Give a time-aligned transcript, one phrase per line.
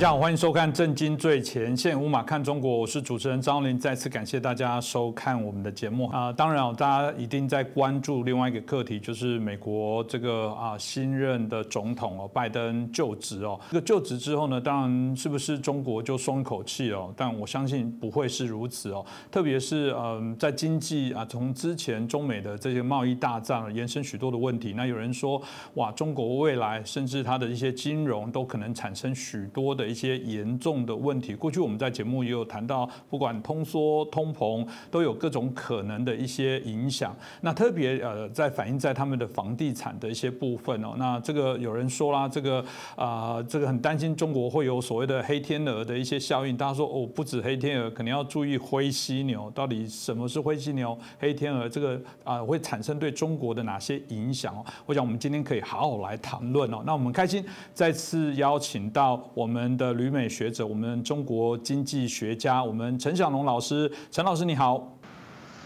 [0.00, 3.78] 大家好，欢迎收看《震惊最前线》，无马看中国，我是主持人张林。
[3.78, 6.32] 再次感谢大家收看我们的节目啊！
[6.32, 13.60] 当然哦，大家一定在关注另外一个课题，就是美国这个啊新任的总统哦，拜登就职哦。
[13.72, 17.12] 这个就职之后呢，当然是不是中国就松一口气哦？
[17.14, 19.04] 但我相信不会是如此哦。
[19.30, 24.72] 特别是嗯，在经济啊，从之前中美的这些贸易大战延伸许多的问题。
[24.74, 25.42] 那有人说，
[25.74, 29.74] 哇，中国未来甚至它的一些金融都可能产生许多。
[29.74, 37.14] 的一些严重的问题，过去我们在节目也有谈到，不管通缩、通膨，都有各种可能的一些影响。
[37.40, 40.94] 那特别呃，在反映在他们的房地产的一些部分哦。
[40.96, 42.64] 那这个有人说啦，这个
[42.94, 46.56] 啊，这个很担心中国会有所谓的黑天鹅的一些效应。
[46.56, 49.50] 大家说哦，不止黑天鹅，可能要注意灰犀牛。
[49.54, 51.68] 到底什么是灰犀牛、黑天鹅？
[51.68, 54.64] 这个啊，会产生对中国的哪些影响哦？
[54.86, 56.82] 我想我们今天可以好好来谈论哦。
[56.86, 59.70] 那我们开心再次邀请到我们。
[59.80, 64.86] 的旅美学者，我们中国经济学家，我们陈小龙老师，陈老师你好，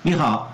[0.03, 0.53] 你好。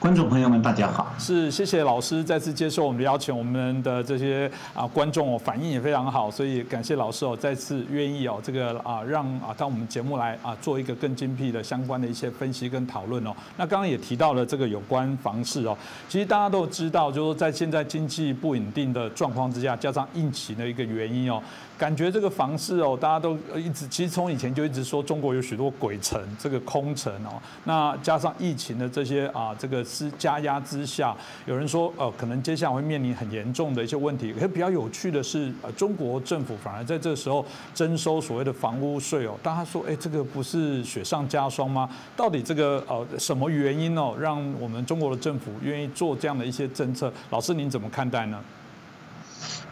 [0.00, 1.14] 观众朋友们，大家好！
[1.16, 13.32] 是谢谢老师再次接受我们的邀请，我们的这些啊观众哦反应也非常好，所以感谢老师哦再次愿意哦这个啊让啊到我们节目来啊做一个更精辟的相关的一些分析跟讨论哦。
[13.56, 21.40] 那刚刚也提到了这个有关房市哦，其实大家都知道，就是在现在经济不稳定的状况之下，加上疫情的一个原因哦，
[21.82, 29.82] 感觉这个房市哦大家都一直其实从以前就一直说中国有许多鬼城，这个空城哦，那加上疫情的这些啊这个。
[29.84, 34.32] 之加压之下，有人说，呃，可能接下来会面临很严重的一些问题。
[34.32, 39.34] 可比较有趣的是，呃，中国政府反而在这时候征收所谓的房屋税哦。
[39.42, 41.90] 大家说，哎，这个不是雪上加霜吗？
[42.16, 47.12] 到底这个呃什么原因哦，让我们中国的政府愿意做这样的一些政策？
[47.30, 48.42] 老师您怎么看待呢？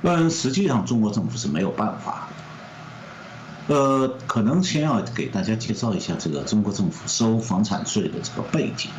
[0.02, 2.28] 但，实际上中国政府是没有办法。
[3.66, 8.90] 呃，可能先要给大家介绍一下这个中国政府收房产税的这个背景。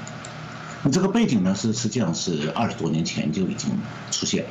[0.84, 3.70] 那这个背景呢，是实际上是二十多年前就已经
[4.12, 4.46] 出现，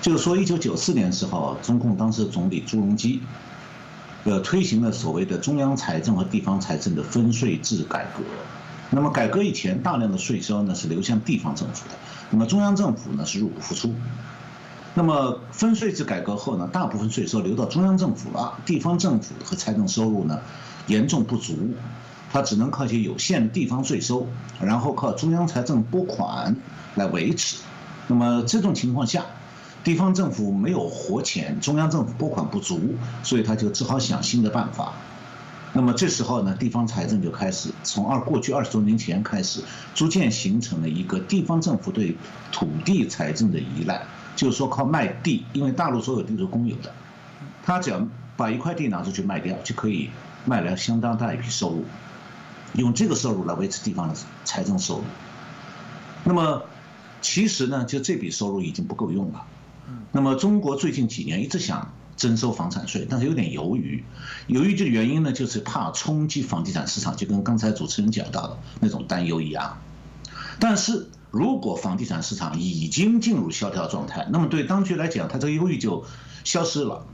[0.00, 3.20] 就是说，一九九四年的时候，中共当时总理朱镕基，
[4.24, 8.22] 呃，推行了所谓的中央财政和地方财政的分税制改革。
[8.90, 11.96] 那么改革以前，大量的税收呢是流向地方政府的，
[12.30, 13.94] 那么中央政府呢是入不敷出。
[14.98, 20.40] 那么分税制改革后呢，大部分税收流到中央政府了，地方政府和财政收入呢
[20.88, 21.54] 严重不足。
[22.32, 24.26] 它只能靠一些有限的地方税收，
[24.60, 26.56] 然后靠中央财政拨款
[26.96, 27.58] 来维持。
[28.08, 29.24] 那么这种情况下，
[29.84, 34.94] 地方政府没有活钱，中央政府拨款不足，所以他就只好想新的办法。
[35.74, 39.60] 那么这时候呢，地方财政就开始从二过去二十多年前开始，
[39.94, 42.16] 逐渐形成了一个地方政府对
[42.50, 44.02] 土地财政的依赖，
[44.38, 46.94] 就是说靠卖地，因为大陆所有地都是公有的，
[47.64, 48.06] 他只要
[48.36, 50.10] 把一块地拿出去卖掉，就可以
[50.44, 51.84] 卖来相当大一批收入。
[52.74, 55.04] 用这个收入来维持地方的财政收入，
[56.22, 56.62] 那么
[57.20, 59.44] 其实呢，就这笔收入已经不够用了。
[60.12, 64.04] 那么中国最近几年一直想征收房产税，但是有点犹豫。
[64.46, 69.78] 犹豫的原因呢，就是怕冲击房地产市场，就跟刚才主持人讲到的那种担忧一样。
[70.60, 76.04] 但是如果房地产市场已经进入萧条状态，那么对当局来讲，他这个忧虑就
[76.44, 77.06] 消失了，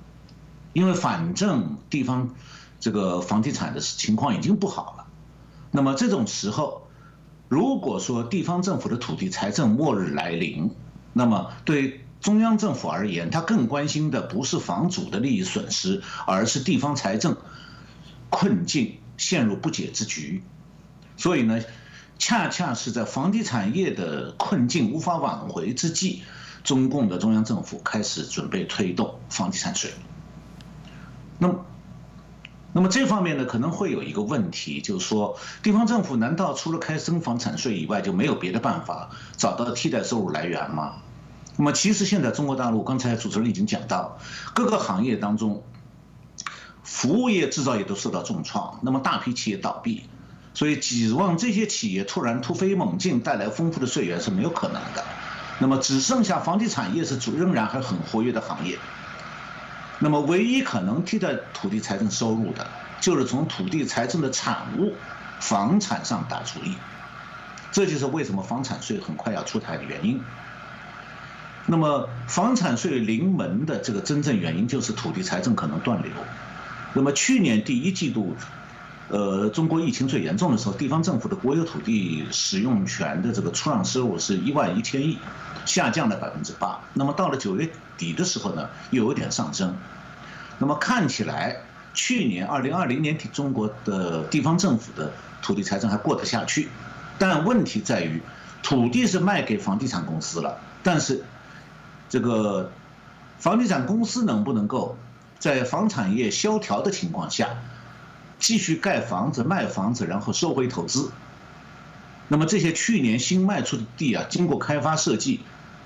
[0.73, 2.35] 因为反正地方
[2.79, 5.07] 这个房地产的情况已经不好了。
[5.73, 6.87] 那么这种时候，
[7.49, 10.71] 如果说地方政府的土地财政末日来临，
[11.13, 17.37] 那么对中央政府而言，他更关心的不是房主的利益损失，而是地方财政
[18.31, 20.43] 困境陷入不解之局。
[21.17, 21.61] 所以呢，
[22.19, 26.23] 恰恰是在房地产业的困境无法挽回之际，
[26.63, 29.93] 中共的中央政府开始准备推动房地产税。
[31.39, 31.65] 那么。
[32.77, 40.95] 那么这方面呢，可能会有一个问题，就是说，地方政府难道除了开征房产税以外，就没有别的办法找到替代收入来源吗？
[41.57, 44.19] 那么其实现在中国大陆，刚才主持人已经讲到，
[44.55, 45.63] 各个行业当中，
[46.83, 50.09] 服务业、制造业都受到重创，那么大批企业倒闭，
[50.55, 55.05] 所以指望这些企业突然突飞猛进，带来丰富的税源是没有可能的。
[55.59, 58.79] 那么只剩下房地产业是主仍然还很活跃的行业。
[60.01, 62.67] 那么，唯一可能替代土地财政收入的，
[63.01, 64.95] 就是从土地财政的产物
[65.39, 66.75] 房产上打主意。
[67.71, 70.21] 这就是为什么房产税很快要出台的原因。
[71.67, 76.11] 那么，房产税临门的这个真正原因，就是土地财政可能断流。
[76.93, 78.37] 那么，去年第一季度，
[79.09, 85.19] 呃，中国疫情最严重的时候，地方政府的国有土地使用权的这个出让收入是一万一千亿。
[85.67, 89.75] 下降了百分之八，那么到了九月底的时候呢，又有点上升。
[90.59, 91.57] 那么看起来，
[91.95, 95.11] 去年二零二零年底，中国的地方政府的
[95.41, 96.69] 土地财政还过得下去，
[97.19, 98.21] 但问题在于，
[98.63, 101.25] 土地是卖给房地产公司了，但是
[102.11, 102.71] 这个
[103.39, 104.99] 房地产公司能不能够
[105.39, 107.49] 在房产业萧条的情况下，
[108.45, 111.11] 继续盖房子、卖房子，然后收回投资？
[112.29, 115.41] 那么这些去年新卖出的地啊，经过开发设计，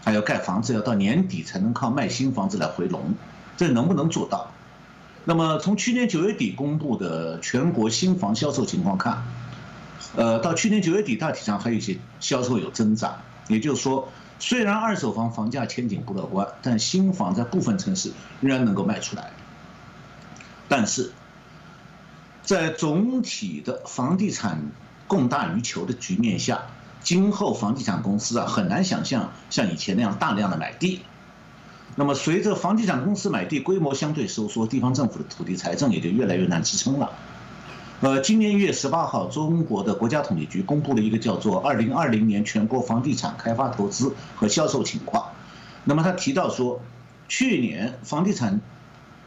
[0.05, 3.15] 还要盖房子，要到年底才能靠卖新房子来回笼，
[3.57, 4.51] 这能不能做到？
[5.25, 9.23] 那么从去年九月底公布的全国新房销售情况看，
[10.17, 14.09] 呃，到去年九月底大体上还有一些销售有增长，也就是说，
[14.41, 19.31] 虽然二手房房价前景不乐观，但新房在部分城市仍然能够卖出来。
[20.69, 21.13] 但是，
[22.49, 24.71] 在总体的房地产
[25.07, 26.63] 供大于求的局面下，
[27.03, 31.03] 今后房地产公司啊很难想象像以前那样大量的买地。
[31.95, 37.13] 那么，随着房地产公司买地规模相对收缩，地方政府的土地财政也就越来越难支撑了。
[38.01, 45.23] 呃，今年一月十八号，中国的国家统计局公布了一个叫做《二零二零年全国房地产开发投资和销售情况》。
[45.85, 46.81] 那么他提到说，
[47.29, 48.59] 去年房地产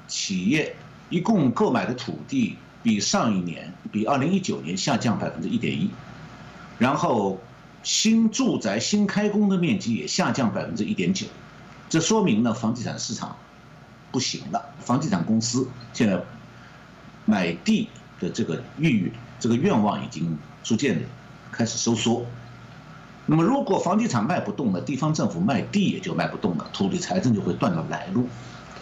[0.07, 0.75] 企业
[1.11, 5.89] 一共购买的土地比上一年，比二零一九年下降百分之一点一，
[6.77, 7.39] 然后
[7.83, 11.27] 新住宅新开工的面积也下降百分之一点九。
[11.89, 13.35] 这说明呢，房地产市场
[14.11, 14.63] 不行了。
[14.79, 16.21] 房地产公司现在
[17.25, 17.89] 买地
[18.19, 21.07] 的这个欲、这个愿望已经逐渐的
[21.51, 22.25] 开始收缩。
[23.27, 28.27] 那么，如果房地产卖不动了，地方政府卖地也就卖不动了，土地财政就会断了来路。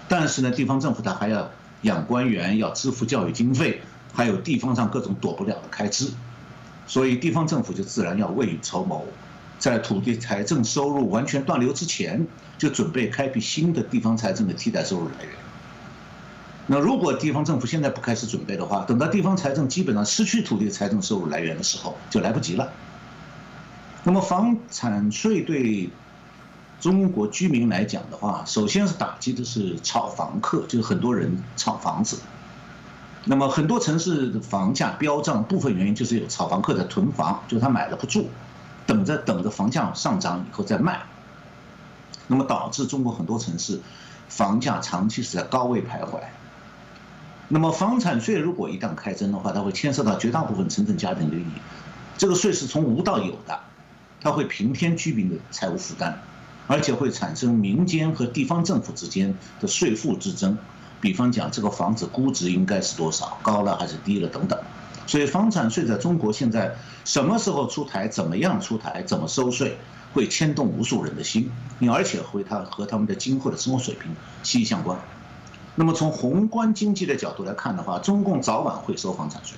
[0.07, 1.51] 但是呢，地方政府它还要
[1.83, 3.81] 养官员，要支付教育经费，
[4.13, 6.11] 还有地方上各种躲不了的开支，
[6.87, 9.05] 所以地方政府就自然要未雨绸缪。
[9.57, 12.25] 在土地财政收入完全断流之前，
[12.57, 15.33] 就准备开辟新的地方财政的替代收入来源。
[16.67, 22.71] 那如果地方政府现在不开始准备的话，等到地方财政基本上失去土地财政收入来源的时候，就来不及了。
[24.03, 25.89] 那么房产税对
[26.79, 32.19] 中国居民来讲的话，首先是打击的是炒房客，就是很多人炒房子。
[33.25, 38.29] 那么很多城市的房价飙涨，部分原因就是有炒房客在囤房，就是他买了不住。
[38.87, 41.01] 等着等着房价上涨以后再卖，
[42.25, 43.79] 那么导致中国很多城市
[44.27, 46.19] 房价长期是在高位徘徊。
[47.49, 51.51] 那么房产税如果一旦开征的话，它会牵涉到绝大部分城镇家庭的利益。
[52.17, 53.59] 这个税是从无到有的，
[54.21, 56.19] 它会平添居民的财务负担，
[56.69, 60.55] 而且会产生民间和地方政府之间的税负之争。
[61.01, 64.59] 比方讲，这个房子估值应该是多少，高了还是低了等等。
[65.07, 66.75] 所以房产税在中国现在
[67.05, 69.77] 什么时候出台、怎么样出台、怎么收税，
[70.13, 71.49] 会牵动无数人的心，
[71.79, 74.99] 你而且会它和他们的今后的生活水平息息相关。
[75.73, 79.57] 那么从宏观经济的角度来看的话，中共早晚会收房产税，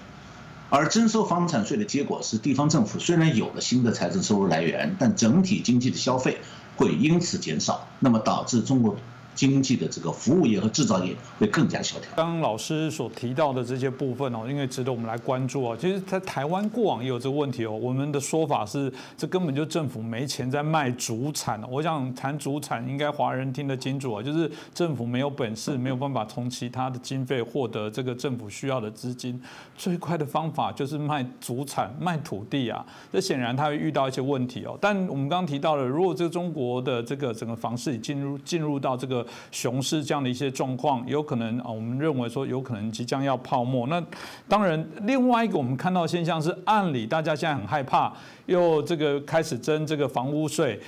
[0.70, 6.38] 而征收房产税的结果是，地方政府虽然有了新的财政收入来源，但整体经济的消费
[6.82, 9.11] 会因此减少，那么导致中国。
[9.34, 12.12] 经济的这个服务业和制造业会更加萧条。
[12.16, 15.78] 刚刚老师所提到的这些部分哦，因为值得我们来关注哦。
[15.80, 17.72] 其实，在台湾过往也有这个问题哦。
[17.72, 21.62] 我们的说法是，这根本就政府没钱在卖主产。
[21.70, 29.42] 我想谈主产，应该华人听得清楚啊，就是政府没有本事，没有办法从其他的经费获得这个政府需要的资金。
[29.78, 32.86] 最快的方法就是卖主产、卖土地啊。
[33.12, 34.78] 这显然他会遇到一些问题哦。
[34.80, 39.21] 但我们刚刚提到了，如果这个中国的这个整个房市已进入进入到这个
[39.52, 43.88] 熊市这样的一些状况，有可能啊，我们认为说有可能即将要泡沫。
[43.88, 44.04] 那
[44.48, 48.12] 当然，另外一个我们看到现象是，按理大家现在很害怕，
[48.46, 50.80] 又这个开始征这个房屋税。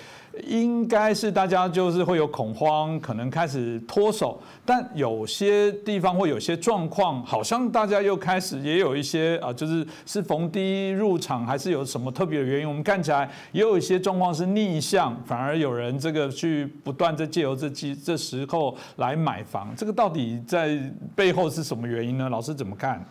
[0.47, 12.67] 应该是大家就是会有恐慌，可能开始脱手，但有些地方会有些状况，好像大家又开始也有一些啊，就是是逢低入场，还是有什么特别的原因？
[12.67, 20.79] 我们看起来也有一些状况是逆向，反而有人这个去不断在借由这机这时候来买房，这个到底在
[21.15, 22.27] 背后是什么原因呢？
[22.29, 23.05] 老师怎么看？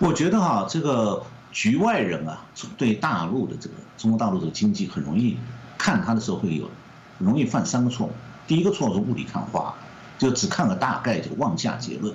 [0.00, 1.22] 我觉得哈，这个
[1.52, 2.42] 局外人啊，
[2.78, 5.36] 对大陆的这个中国大陆的经济很容易。
[5.84, 6.70] 看它的时候会有
[7.18, 8.10] 容易犯三个错误。
[8.46, 9.74] 第一个错误是雾里看花，
[10.18, 12.14] 就只看个大概就妄下结论；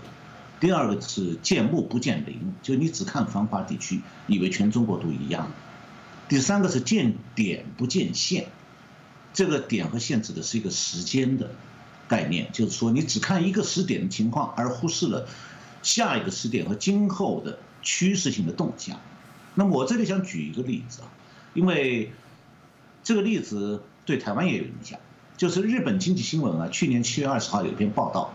[0.60, 5.46] 第二个是见木不见林，就你只看繁华地区，以为全中国都一样；
[6.28, 8.48] 第三个是见点不见线，
[9.36, 11.52] 这个点和线指的是一个时间的
[12.08, 15.28] 概念，就是说你只看一个时点的情况，而忽视了
[15.84, 19.00] 下一个时点和今后的趋势性的动向。
[19.54, 21.08] 那么我这里想举一个例子啊，
[21.54, 22.12] 因为。
[23.04, 25.00] 这个例子对台湾也有影响，
[25.38, 28.32] 就是日本经济新闻啊，去年七月二十号有一篇报道，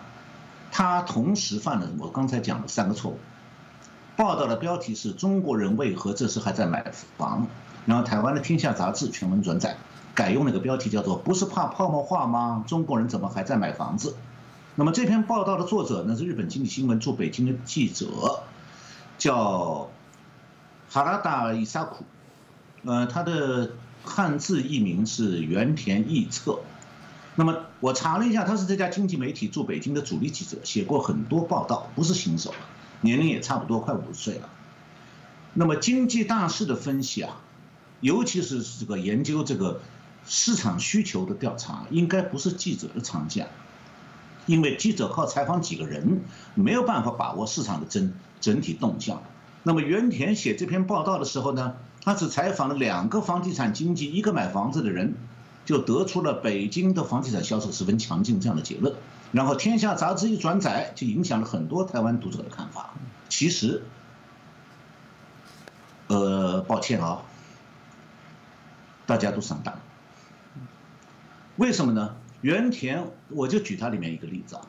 [0.73, 3.19] 他同时犯了我刚才讲的三个错误。
[4.17, 7.49] 报道的标题是中国人为何这时还在买房，
[7.85, 9.77] 然后台湾的《天下》杂志全文转载，
[10.15, 12.65] 改用那个标题叫做“不是怕泡沫化吗？
[12.67, 14.15] 中国人怎么还在买房子？”
[14.77, 18.43] 那么这篇报道的作者呢是日本经济新闻驻北京的记者，
[19.19, 19.91] 叫
[20.91, 22.05] 哈拉达伊萨库，
[22.85, 23.71] 呃，他的
[24.05, 26.61] 汉字译名是原田义策。
[27.37, 32.55] 那么我查了一下，他是这家经济媒体驻北京的主力记者，写过很多报道，不是新手。
[33.01, 34.49] 年龄也差不多快五十岁了，
[35.53, 37.37] 那么经济大势的分析啊，
[38.01, 39.83] 尤其是这个研究这个
[40.25, 43.47] 市场需求的调查，应该不是记者的长项，
[44.47, 46.23] 因为记者靠采访几个人，
[46.55, 49.23] 没有办法把握市场的整整体动向。
[49.63, 55.15] 那么原田写这篇报道的时候呢，他只采访了两个房地产经纪，一个买房子的人，
[55.65, 58.95] 就得出了北京的房地产销售十分强劲这样的结论。
[59.33, 62.95] 然后《天下》杂志一转载，就影响了很多台湾读者的看法。
[63.29, 63.83] 其实，
[66.09, 67.23] 呃，抱歉啊，
[69.07, 69.75] 大家都上当。
[71.57, 72.15] 为什么呢？
[72.43, 74.63] 原田，我就举它里面一个例子啊。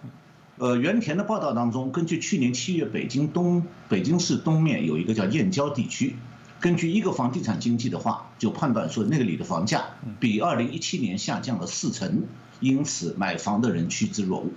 [0.58, 6.16] 呃，原田的报道当中，根据去年七月北京东北京市东面有一个叫燕郊地区，
[6.60, 9.86] 根据一个房地产经济的话，就判断说那个里的房价
[10.20, 12.24] 比二零一七年下降了四成。
[12.62, 14.54] 因此，买房的人趋之若鹜。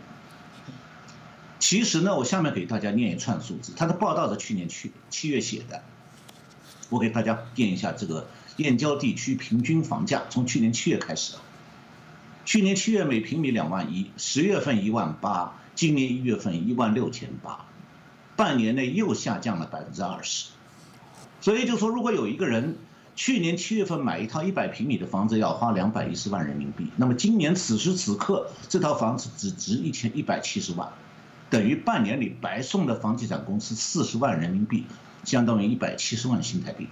[1.59, 5.83] 其实呢，我下面给大家念一串数字，他的报道是去年去七月写的。
[6.91, 11.43] 我给大家念一下这个燕郊地区平均房价，从去年七月开始啊，
[12.45, 17.67] 去年七月每平米两万一，十月份一万八，今年一月份一万六千八，
[18.37, 20.51] 半年内又下降了百分之二十。
[21.41, 22.77] 所以就说，如果有一个人。
[23.21, 30.89] 去年七月份买一套一百平米的房子要花两百一十万人民币，那么今年此时此刻这套房子只值一千一百七十万，
[31.51, 34.85] 等于半年里白送了房地产公司四十万人民币，
[35.25, 36.87] 相当于一百七十万新台币。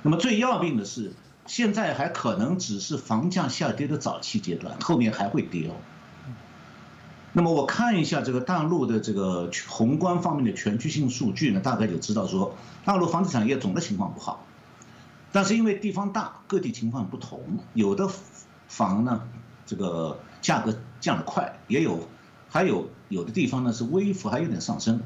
[0.00, 1.12] 那么最要命的是，
[1.44, 5.74] 现在还可能只是房价下跌的早期阶段，后面还会跌哦。
[7.36, 14.46] 那么我看一下这个大陆的这个宏观方面的全局性数据呢，大概就知道说，大陆房地产业总的情况不好。
[15.32, 18.08] 但是因为地方大，各地情况不同，有的
[18.68, 19.20] 房呢，
[19.66, 22.08] 这个价格降得快，也有，
[22.48, 25.02] 还有有的地方呢是微幅还有点上升。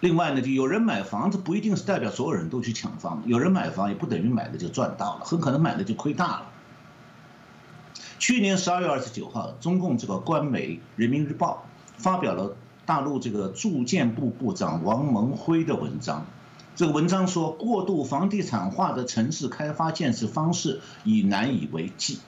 [0.00, 6.46] 另外呢，就有人买房子不一定是代表所有人都去抢房，有人买房也不等于买了就赚到了，很可能买了就亏大了。
[8.24, 11.66] 去年十二月二十九号，中共这个官媒《人民日报》
[12.02, 16.24] 发表了大陆这个住建部部长王蒙辉的文章。
[16.74, 22.18] 这个文章说，过度房地产化的城市开发建设方式已难以为继。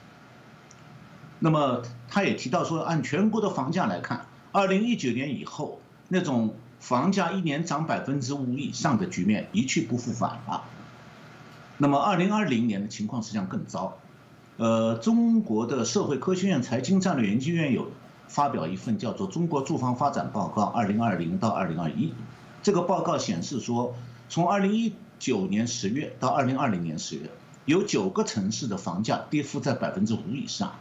[1.39, 10.63] 那么，他也提到说，按全国的房价来看，二零一九年以后，那种房价一年涨百分之五以上的局面一去不复返了。
[11.79, 13.97] 那么，二零二零年的情况实际上更糟。
[14.57, 17.91] 呃，中国的社会科学院财经战略研究院有
[18.27, 22.09] 发表一份叫做《中国住房发展报告（二零二零到二零二一）》，
[22.61, 23.95] 这个报告显示说。
[24.29, 27.29] 从二零一九年十月到二零二零年十月，
[27.63, 30.73] 有九个城市的房价跌幅在百分之五以上，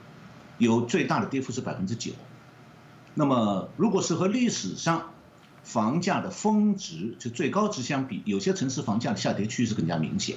[0.58, 2.10] 有最大的跌幅是百分之九。
[3.14, 5.10] 那么，如果是和历史上
[5.62, 10.34] 房价的峰值就最高值相比，有些城市房价的下跌趋势更加明显。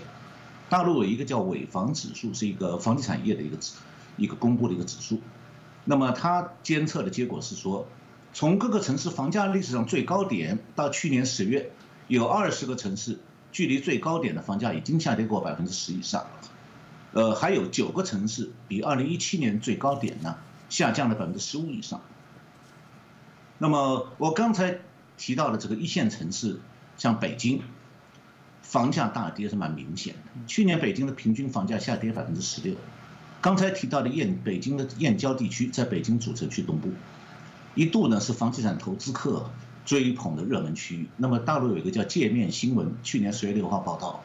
[0.70, 3.74] 大陆有一个叫尾房指数，是一个房地产业的一个指
[4.18, 5.20] 一个公布的一个指数。
[5.86, 7.88] 那么它监测的结果是说，
[8.34, 11.72] 从各个城市房价历史上最高点到去年十月。
[12.08, 13.20] 有二十个城市
[13.52, 16.26] 距离最高点的房价已经下跌过百分之十以上，
[17.14, 20.36] 呃，还有九个城市比二零一七年最高点呢
[20.70, 22.02] 下降了百分之十五以上。
[23.60, 24.80] 那么我刚才
[25.20, 26.60] 提到的这个一线城市，
[26.98, 27.62] 像北京，
[28.70, 30.42] 房价大跌是蛮明显的。
[30.48, 32.76] 去年北京的平均房价下跌百分之十六。
[33.42, 36.90] 刚才提到的燕北京的燕郊地区，在北京主城区东部，
[37.74, 39.50] 一度呢是房地产投资客。
[39.86, 41.08] 追捧的热门区域。
[41.18, 44.24] 那么大陆有一个叫界面新闻，去年十月六号报道，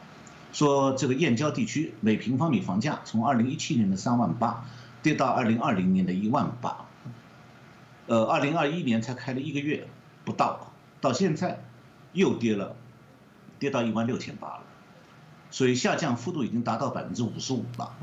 [0.53, 4.63] 说这个燕郊地区每平方米房价从二零一七年的三万八
[5.01, 6.85] 跌到二零二零年的一万八，
[8.05, 9.87] 呃，二零二一年才开了一个月
[10.23, 10.71] 不到，
[11.01, 11.63] 到现在
[12.13, 12.75] 又跌了，
[13.65, 14.63] 跌到一万六千八了，
[15.49, 17.95] 所以下降幅度已经达到百分之五十五了。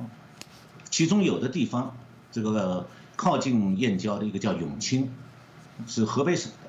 [0.91, 1.97] 其中有的地方，
[2.33, 5.13] 这个靠近燕郊的一个叫永清，
[5.87, 6.69] 是河北省的。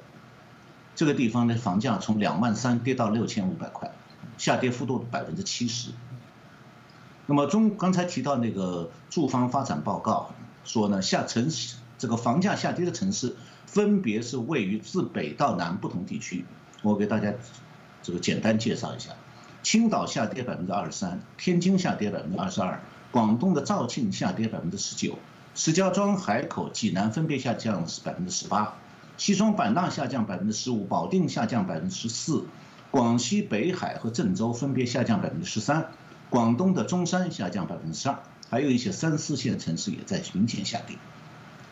[0.94, 3.92] 这个地方的房价从两万三跌到六千五百块，
[4.38, 5.90] 下跌幅度百分之七十。
[7.26, 11.50] 那么中刚才提到那个住房发展报告说呢，下城
[11.98, 13.36] 这个房价下跌的城市，
[13.66, 16.46] 分别是位于自北到南不同地区。
[16.84, 17.34] 我给大家
[18.04, 19.10] 这个简单介绍一下：
[19.64, 25.18] 青岛下跌百分之二十三，天津下跌百分之二十二，广东的肇庆下跌百分之十九，
[25.56, 28.76] 石家庄、海口、济南分别下降百分之十八，
[29.18, 32.46] 西双版纳下降百分之十五，保定下降百分之十四，
[32.92, 35.88] 广西北海和郑州分别下降百分之十三，
[36.30, 38.20] 广东的中山下降百分之十二。
[38.50, 40.96] 还有一些三四线城市也在明显下跌，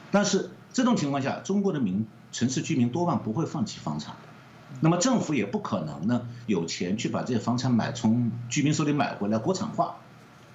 [0.09, 4.15] 但是这种情况下，中国的民城市居民多半不会放弃房产，
[4.79, 9.97] 那么政府也不可能呢有钱去把这些房产买从居民手里买回来国产化，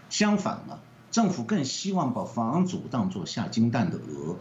[0.08, 0.78] 相反呢，
[1.10, 4.36] 政府更希望把房主当做下金蛋的鹅。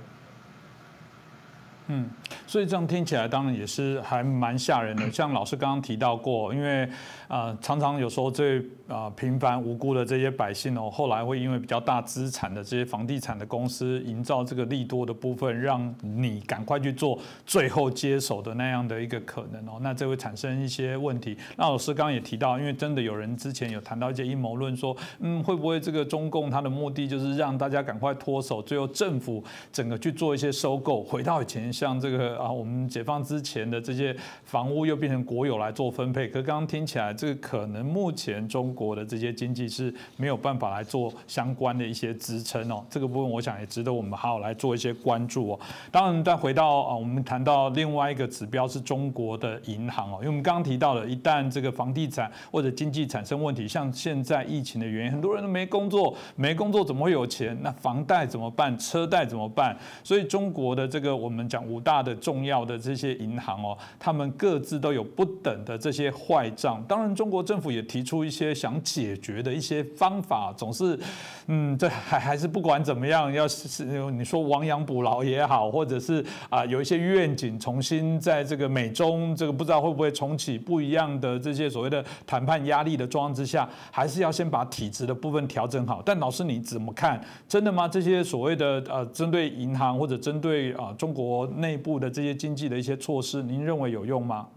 [1.87, 2.09] 嗯，
[2.47, 5.11] 所以这样听起来当然也是还蛮吓人的。
[5.11, 6.89] 像老师刚刚提到过，因为
[7.27, 21.37] 啊常常有时候这啊平凡无辜的这些百姓哦，后来会因为比较大资产的这些房地产的公司营造这个利多的部分，让你赶快去做最后接手的那样的一个可能哦，那这会产生一些问题。
[21.57, 31.65] 那老师刚刚也提到，因为真的有人之前有谈到一些阴谋论，说嗯会不会这个中共它的目的就是让大家赶快脱手，最后政府整个去做一些收购，回到以前。
[31.75, 34.15] 像这个啊，我们解放之前的这些
[34.45, 42.83] 房屋又变成国有来做分配，可刚刚听起来，这个可能目前中国的这些经济是没有办法来做相关的一些支撑哦。
[42.87, 45.59] 这个部分我想也值得我们好好来做一些关注哦。
[45.91, 57.57] 当然，再回到啊，我们谈到另外一个指标是中国的银行哦，因为我们刚刚提到了，一旦这个房地产或者经济产生问题，像现在疫情的原因，很多人都没工作，没工作怎么会有钱？
[57.61, 58.77] 那房贷怎么办？
[58.79, 59.77] 车贷怎么办？
[60.03, 61.65] 所以中国的这个我们讲。
[61.65, 66.79] 五大的重要的这些银行哦，他们各自都有不等的这些坏账。
[66.87, 70.99] 当然，中国政府也提出一些想解决的一些方法，总是，
[71.45, 86.01] 嗯，这还还是不管怎么样，要是你说亡羊补牢也好，或者是啊有一些愿景，重新在这个美中这个不知道会不会重启不一样的这些所谓的谈判压力的状况之下，还是要先把体制的部分调整好。
[86.03, 87.23] 但老师你怎么看？
[87.47, 87.87] 真的吗？
[87.87, 91.45] 这些所谓的呃针对银行或者针对啊中国？
[91.57, 94.47] 内部的这些经济的一些措施，您认为有用吗？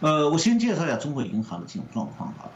[0.00, 2.48] 呃，我先介绍一下中国银行的金融状况啊。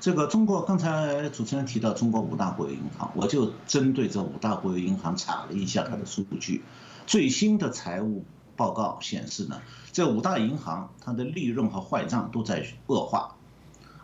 [0.00, 6.64] 这个中国刚才主持人提到中国五大国有银行，我就针对这五大国有银行查了一下它的数据。
[7.06, 8.24] 最新的财务
[8.56, 9.60] 报告显示呢，
[9.92, 13.36] 这五大银行它的利润和坏账都在恶化。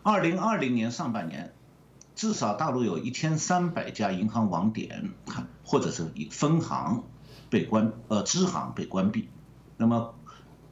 [0.02, 1.54] 二零二零年上半年，
[2.14, 5.10] 至少大陆有一千三百家银行网点
[5.64, 7.02] 或者是以分行。
[7.48, 9.28] 被关呃支行被关闭，
[9.76, 10.16] 那么，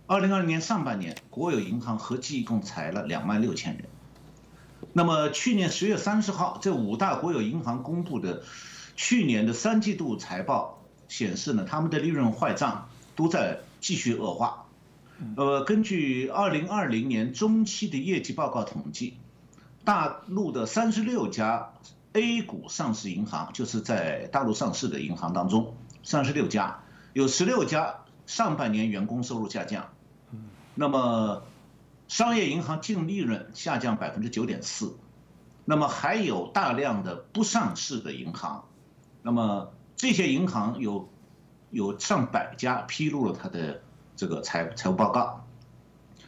[0.09, 3.85] 二零二零年上半年国有银行合计一共裁了两万六千人。
[4.97, 8.45] 那么去年十月三十号，这五大国有银行公布的
[8.95, 14.67] 去年的三季度财报显示呢，他们的利润坏账都在继续恶化。
[15.37, 19.19] 呃，根据二零二零年中期的业绩报告统计，
[19.85, 21.73] 大陆的三十六家
[22.13, 25.75] A 股上市银行，就是在大陆上市的银行当中。
[26.05, 29.89] 三十六家，有十六家上半年员工收入下降，
[30.77, 31.43] 那么
[32.09, 34.97] 商业银行净利润下降百分之九点四，
[35.65, 38.65] 那么还有大量的不上市的银行，
[39.23, 41.09] 那么这些银行有
[41.71, 43.83] 有上百家披露了它的
[44.17, 45.47] 这个财财务报告，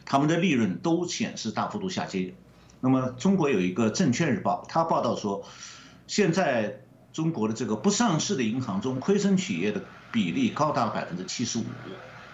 [0.05, 2.33] 他们的利润都显示大幅度下跌。
[2.79, 5.43] 那么中国有一个证券日报，它报道说，
[6.07, 6.81] 现在。
[7.13, 11.63] 中国的这个不上市的银行中，亏损企业的比例高达百分之七十五，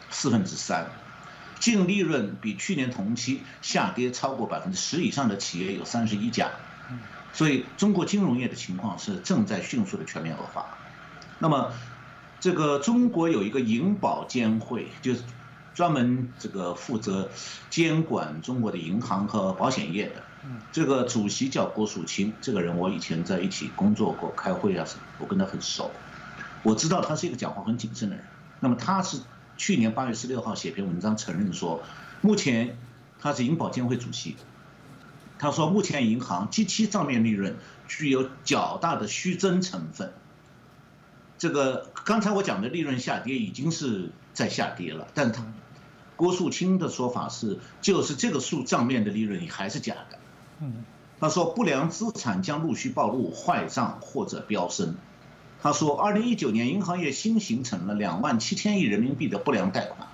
[0.09, 0.89] 四分之三，
[1.63, 6.51] 净利润比去年同期下跌超过百分之十以上的企业有三十一家，
[7.31, 10.77] 所以中国金融业的情况是正在迅速的全面恶化。
[11.39, 11.71] 那么，
[12.41, 15.21] 这个中国有一个银保监会，就是
[15.73, 17.29] 专门这个负责
[17.69, 20.21] 监管中国的银行和保险业的。
[20.73, 25.89] 这个主席叫郭树清，这个人我以前在一起工作过，开会啊什么，我跟他很熟。
[26.61, 28.25] 我知道他是一个讲话很谨慎的人。
[28.59, 29.21] 那么他是
[29.57, 31.81] 去年八月十六号写篇文章承认说，
[32.21, 32.77] 目前
[33.19, 34.35] 他是银保监会主席。
[35.39, 40.13] 他说目前银行及其账面利润具有较大的虚增成分。
[41.37, 45.45] 这个刚才我讲的利润下跌已经是在下跌了，但他
[46.15, 50.19] 郭树清的说法是，就是这个数账面的利润还是假的。
[51.19, 54.95] 他说不良资产将陆续暴露，坏账或者飙升。
[55.63, 60.09] 他说，二零一九年银行业新形成了两万七千亿人民币的不良贷款。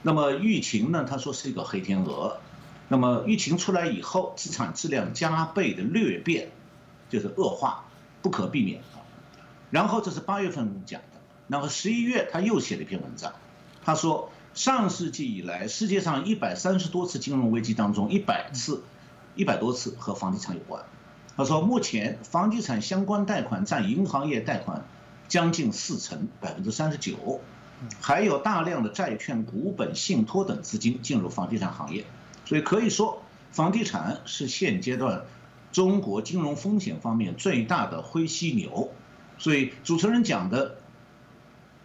[0.00, 1.04] 那么疫情呢？
[1.06, 2.38] 他说是一个黑天鹅。
[2.88, 6.48] 那么疫情出来以后，资产质量加倍的略变，
[7.10, 7.84] 就是恶化，
[8.22, 8.80] 不可避免。
[9.70, 13.34] 然后这是八月份讲的，然后十一月他又写了一篇文章，
[13.84, 18.82] 他说上世纪以来世界上一百三十多次金融危机当中，一百次，
[19.34, 20.82] 一百多次和房地产有关。
[21.36, 24.84] 他说目前房地产相关贷款占银行业贷款
[25.28, 27.40] 将近四成，百分之三十九，
[28.00, 32.04] 还有大量的债券、股本、信托等资金进入房地产行业，
[32.44, 35.24] 所以可以说房地产是现阶段
[35.72, 38.92] 中国金融风险方面最大的灰犀牛。
[39.38, 40.76] 所以主持人讲的。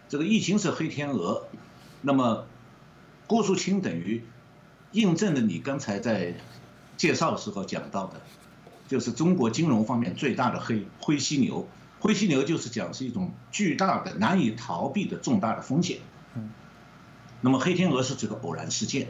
[0.08, 1.48] 这个疫情是黑天鹅，
[2.00, 2.46] 那么
[3.26, 4.22] 郭树清等于
[4.92, 6.32] 印证了你刚才在
[6.96, 8.20] 介绍的时候讲到的，
[8.88, 11.68] 就是中国金融方面最大的黑灰犀牛。
[11.98, 15.98] 灰犀牛就是讲是一种巨大的难以逃避的重大的风险。
[16.34, 16.50] 嗯。
[17.40, 19.08] 那么黑天鹅是这个偶然事件。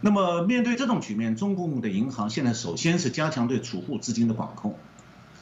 [0.00, 4.76] 那么面对这种局面，中共的银行现在首先是加强对储户资金的管控。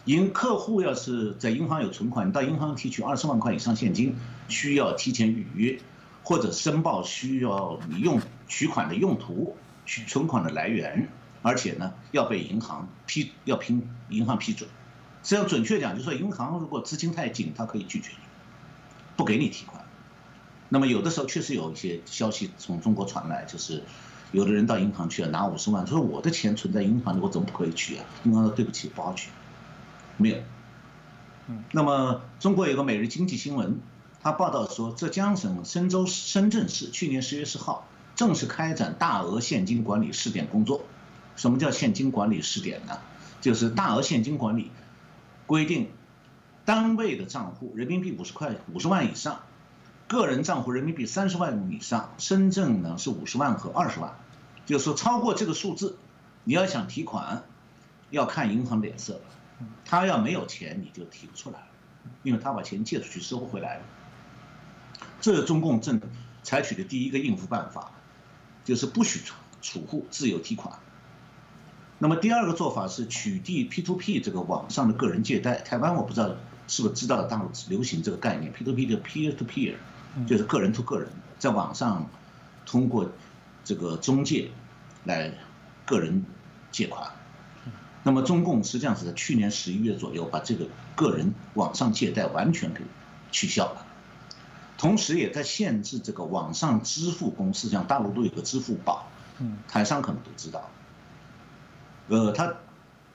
[0.05, 4.17] 银客户要是在银行有存款，到银行提取二十万块以上现金，
[4.49, 5.79] 需要提前预约，
[6.23, 11.09] 或者申报需要你用取款的用途、取存款的来源，
[11.43, 14.71] 而且呢要被银行批，要凭银行批准。
[15.23, 18.17] 实际上准确讲，就是说银行如果资金太紧，它可以拒绝你，
[19.17, 19.85] 不给你提款。
[20.69, 23.83] 那么有的时候确实有一些消息从中国传来，就是
[24.33, 28.05] 有的人到银行去了拿五十万，说我的钱存在银行里，我怎么不可以取啊？
[28.25, 29.29] 银行说对不起，不好取。
[30.17, 30.37] 没有，
[31.49, 33.81] 嗯，那么中国有个每日经济新闻，
[34.23, 40.85] 他报道说，浙江省深州深圳市去年十月十号正式开展大额现金管理试点工作。
[41.37, 42.99] 什么叫现金管理试点呢？
[43.41, 44.71] 就是大额现金管理
[45.47, 45.91] 规定，
[46.65, 49.41] 单位的账户人民币五十块五十万以上，
[50.07, 54.17] 个人账户人民币三十万以上，深圳呢是五十万和二十万，
[54.67, 55.97] 就是说超过这个数字，
[56.45, 57.43] 你要想提款，
[58.11, 59.21] 要看银行脸色。
[59.85, 61.69] 他要没有钱，你就提不出来，
[62.25, 63.83] 因为他把钱借出去收不回来了。
[65.21, 66.01] 这是中共正
[66.43, 67.93] 采取的第一个应付办法，
[68.65, 69.21] 就是不许
[69.61, 70.79] 储户自由提款。
[72.03, 75.61] 那么第二个做法是取缔 P2P 这个网上的个人借贷。
[75.61, 76.35] 台湾我不知道
[76.67, 79.77] 是不是知道大陆流行这个概念，P2P 的 Peer to Peer，
[80.27, 82.11] 就是个人 to 个人，在网上
[82.67, 83.09] 通过
[83.63, 84.51] 这个中介
[85.05, 85.33] 来
[85.87, 86.25] 个人
[86.73, 87.09] 借款。
[88.03, 92.81] 那么中共实际上是在去年十一月左右把这个个人网上借贷完全给
[93.31, 93.87] 取消了，
[94.77, 99.07] 同时也在限制这个网上支付公司，像大陆都有个支付宝，
[99.39, 100.69] 嗯，台商可能都知道，
[102.13, 102.55] 呃，它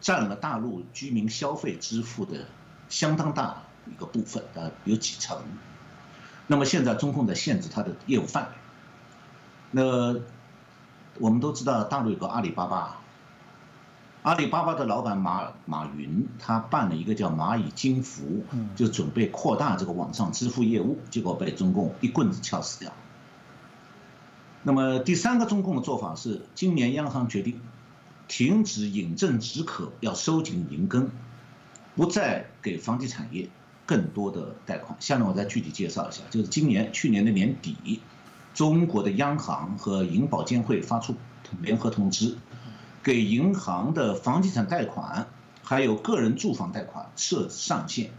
[0.01, 2.45] 占了大陆居民消费支付的
[2.89, 5.37] 相当大一个部分，呃，有几成。
[6.47, 8.49] 那么现在中共在限制它的业务范围。
[9.69, 10.19] 那
[11.19, 12.97] 我们都知道大陆有个阿里巴巴。
[14.23, 18.43] 阿里巴巴的老板马马云，他办了一个叫蚂蚁金服，
[18.75, 22.91] 就准备扩大这个网上支付业务，结果被中共一棍子敲死掉。
[24.63, 27.61] 那么第三个中共的做法是，今年央行决定
[28.27, 31.09] 停止饮鸩止渴，要收紧银根，
[31.95, 33.49] 不再给房地产业
[33.85, 34.97] 更多的贷款。
[34.99, 38.01] 下面我再具体介绍一下，就是今年去年的年底，
[38.53, 41.15] 中国的央行和银保监会发出
[41.61, 42.37] 联合通知。
[43.03, 45.27] 给银行的房地产贷款，
[45.63, 48.09] 还有个人住房贷款设上限。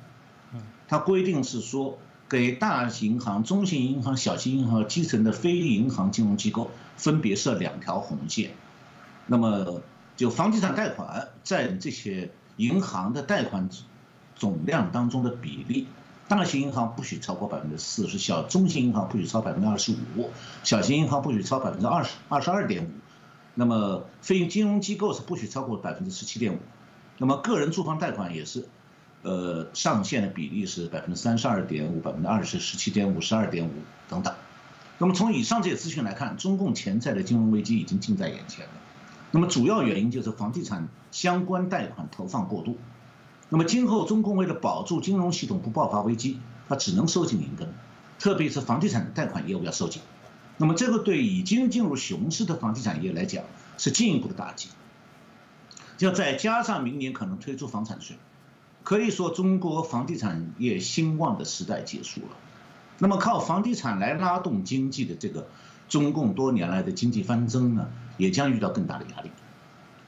[0.87, 8.53] 它规定是说，给大型银行、中型银行、小型银行和、基层的非银行金融机构分别设两条红线。
[9.27, 9.83] 那么，
[10.19, 13.71] 就房地产贷款占这些银行的贷款
[14.35, 15.87] 总量当中的比例，
[16.27, 20.31] 大型银行不许超过百分之四十，小中型银行不许超百分之二十五，
[20.65, 22.89] 小型银行不许超百分之二十二十二点五。
[23.55, 26.59] 那么非金融机构是不许超过百分之十七点五，
[27.19, 28.69] 那么个人住房贷款也是，
[29.23, 33.71] 呃，上限的比例是百分之三十二点五、百分之二十、十七点五、十二点五
[34.09, 34.35] 等等。
[34.99, 38.73] 那么从以上这些资讯来看，中共潜在的金融危机已经近在眼前了。
[39.31, 42.79] 那么主要原因就是房地产相关贷款投放过度。
[43.51, 46.39] 那么今后中共为了保住金融系统不爆发危机，
[46.69, 47.73] 它只能收紧银根，
[48.19, 50.03] 特别是房地产贷款业务要收紧。
[50.57, 53.45] 那么这个对已经进入熊市的房地产业来讲
[53.79, 54.69] 是进一步的打击，
[55.99, 58.17] 要再加上明年可能推出房产税，
[58.83, 62.29] 可以说中国房地产业兴旺的时代结束了。
[62.99, 65.47] 那么靠房地产来拉动经济的这个
[65.89, 69.31] 中共多年来的经济翻增呢，也将遇到更大的压力。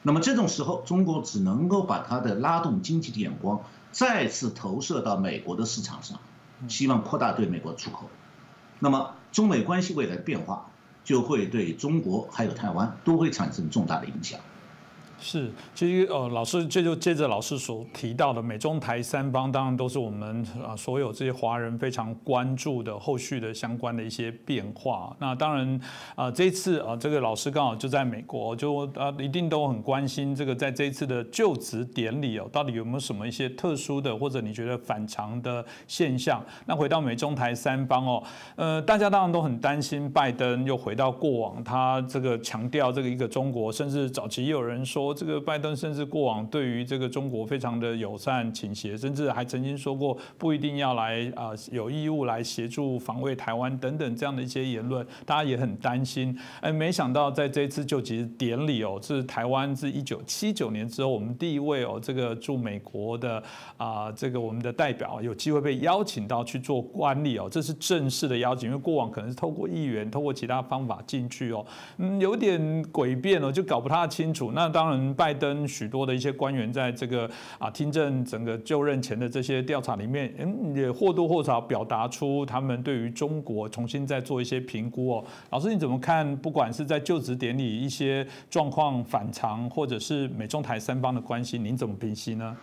[0.02, 6.18] 那么这种时候，中国只能够把它的拉动经济的眼光再次投射到美国的市场上，
[6.68, 8.08] 希望扩大对美国出口。
[8.78, 9.14] 那么。
[9.32, 10.66] 中美关系未来的变化，
[11.04, 14.40] 就会对中国还有台湾都会产生重大的影响。
[15.22, 25.14] 是，其实呃，老师这就接着老师所提到的美中台三方，当然都是我们啊所有这些华人非常关注的后续的相关的一些变化。
[25.20, 25.80] 那当然
[26.14, 36.42] 啊，这次啊，这个老师刚好就在美国，就啊一定都很关心这个在这一次的就职典礼哦，到底有没有什么一些特殊的或者你觉得反常的现象？
[36.64, 38.22] 那回到美中台三方哦，
[38.56, 45.09] 呃，大家当然都很担心拜登又回到过往，他这个强调这个一个中国，甚至早期也有人说。
[45.12, 56.38] 这个拜登甚至过往对于这个中国非常的友善倾斜，甚至还曾经说过不一定要来啊有义务来协助防卫台湾等等这样的一些言论，大家也很担心。
[56.60, 63.42] 哎，没想到在这次就职典礼哦，是台湾自一九七九年之后，我们第一位哦这个驻美国的
[63.76, 71.66] 啊这个我们的代表有机会被邀请到去做官吏哦，这是正式的邀请，因为过往可能是透过议员、透过其他方法进去哦，
[71.98, 72.60] 嗯，有点
[72.92, 74.52] 诡辩哦，就搞不太清楚。
[74.54, 74.99] 那当然。
[75.14, 85.24] 拜登许多的一些官员在这个啊听证整个就任前的这些调查里面，嗯，也或多或少表达出他们对于中国重新再做一些评估哦。
[85.50, 86.36] 老师你怎么看？
[86.36, 92.56] 不管是在就职典礼一些状况反常，或者是美中台三方的关系，您怎么分析呢？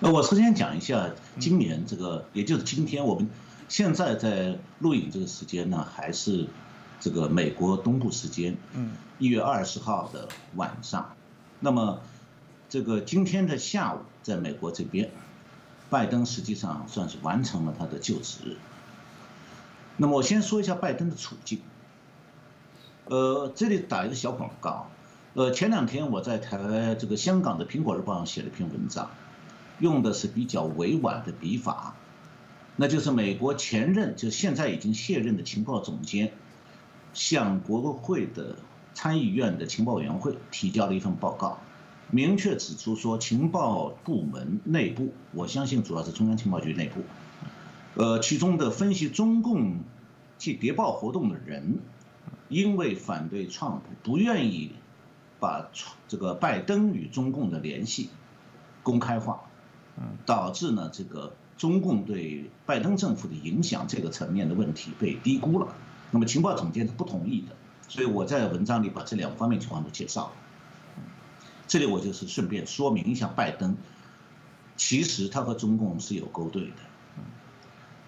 [0.00, 3.28] 那我首先讲一下今年这个，也就是今天我们
[3.68, 6.46] 现在在录影这个时间呢，还是。
[7.04, 11.14] 这个美国东部时间，嗯，一月二十号的晚上，
[11.60, 12.00] 那么
[12.70, 15.10] 这个今天的下午，在美国这边，
[15.90, 18.56] 拜登实际上算是完成了他的就职。
[19.98, 21.60] 那么我先说一下拜登的处境。
[23.04, 24.88] 呃，这里打一个小广告，
[25.34, 29.10] 呃，前两天我在台这个香港的《苹果日报》上写了一篇文章，
[29.78, 31.96] 用的是比较委婉的笔法，
[32.76, 36.32] 那就是美国前任，就现在已经卸任的情报总监。
[37.14, 38.56] 向国会的
[38.92, 41.58] 参议院的情报委员会提交了一份报告，
[42.10, 47.00] 明确指出说，情报部门内部，我相信主要是中央情报局内部，
[47.94, 49.78] 呃，其中的分析中共
[50.38, 51.78] 去谍报活动的人，
[52.48, 54.72] 因为反对川普，不愿意
[55.40, 55.70] 把
[56.08, 58.10] 这个拜登与中共的联系
[58.82, 59.40] 公开化，
[60.26, 65.74] 导致呢这个中共对拜登政府的影响这个层面的问题被低估了。
[66.14, 67.56] 那么情报总监是不同意的，
[67.88, 70.32] 所以我在文章里把这两方面情况都介绍了。
[71.66, 73.76] 这里我就是顺便说明一下，拜登
[74.76, 76.76] 其实他和中共是有勾兑的。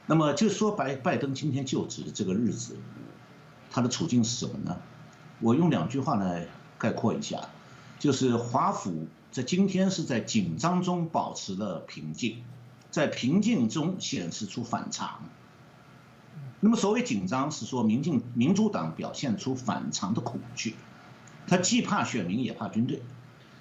[0.06, 2.76] 那么就说白拜登今天就职这个日子，
[3.72, 4.76] 他的处境是什么呢？
[5.40, 6.46] 我用两句话来
[6.78, 7.48] 概括一下，
[7.98, 12.44] 就是华府在今天是在紧张中保持了平静，
[12.92, 15.24] 在平静中显示出反常。
[16.60, 20.74] 那么所谓紧张，是说民进民主党表现出反常的恐惧，
[21.46, 23.02] 他既怕选民也怕军队。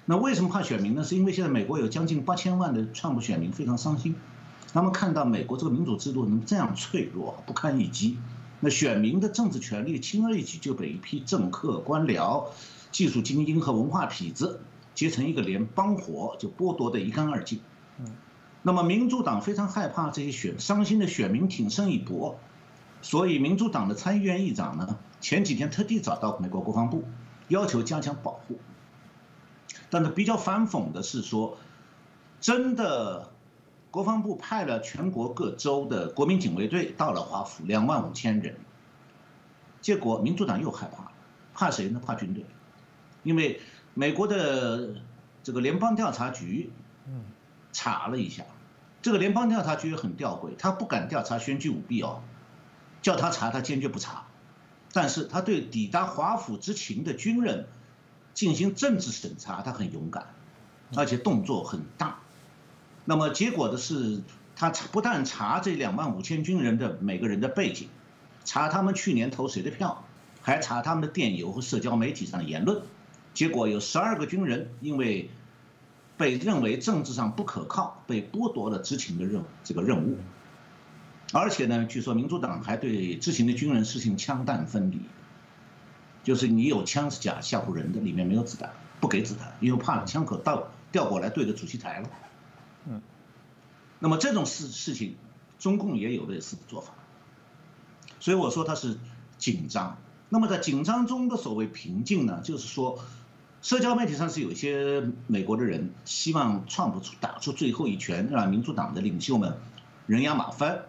[0.06, 1.04] 那为什么怕选民呢？
[1.04, 4.14] 是因为现在美国有将近八千万的创普选民非常伤心，
[4.72, 8.16] 他们看到美国这个民主制度能这样脆弱不堪一击，
[8.60, 12.46] 那选民的政治权利轻而易举就被一批政客、官僚、
[12.92, 14.60] 技术精英和文化痞子
[14.94, 17.60] 结成一个联帮伙，就剥夺得一干二净。
[18.62, 22.38] 那么民主党非常害怕这些选伤心的选民挺身一搏。
[23.06, 27.04] 所以，民主党的参议院议长呢，前几天特地找到美国国防部，
[27.46, 28.58] 要求加强保护。
[29.88, 31.56] 但是比较反讽的是说，
[32.40, 33.30] 真的，
[33.92, 38.56] 国防部派了全国各州的国民警卫队到了华府，两万五千人。
[39.80, 41.12] 结果民主党又害怕了，
[41.54, 42.02] 怕谁呢？
[42.04, 42.44] 怕军队，
[43.22, 43.60] 因为
[43.94, 44.96] 美国的
[45.44, 46.72] 这个联邦调查局，
[47.72, 48.42] 查了一下，
[49.00, 52.20] 这个联邦调查局很吊诡，他不敢调查选举舞弊哦。
[53.06, 54.24] 叫他查，他坚决不查，
[54.92, 57.68] 但是他对抵达华府执勤的军人
[58.34, 60.34] 进行政治审查，他很勇敢，
[60.96, 62.18] 而且动作很大。
[63.04, 64.22] 那么结果的是，
[64.56, 67.88] 他不但查这两万五千军人的每个人的背景，
[68.44, 70.02] 查他们去年投谁的票，
[70.42, 72.82] 还查他们的电邮和社交媒体上的言论。
[73.34, 75.30] 结果有十二个军人因为
[76.16, 80.18] 被认为政治上不可靠，被剥夺了执勤的任务这个任务。
[81.32, 85.00] 而且呢，据说民主党还对知情的军人实行枪弹分离，
[86.22, 92.08] 就是你有枪是假吓唬人的，里面没有子弹，不给子弹，因为怕枪口倒调过来对着主席台了。
[92.88, 93.02] 嗯，
[93.98, 95.16] 那么这种事事情，
[95.58, 96.92] 中共也有类似的做法，
[98.20, 98.96] 所以我说他是
[99.36, 99.98] 紧张。
[100.28, 103.00] 那么在紧张中的所谓平静呢，就是说，
[103.62, 109.56] 社交媒体上是有一些美国的人希望创不出打出最后一拳，让民主党的领袖们
[110.06, 110.82] 人仰马翻。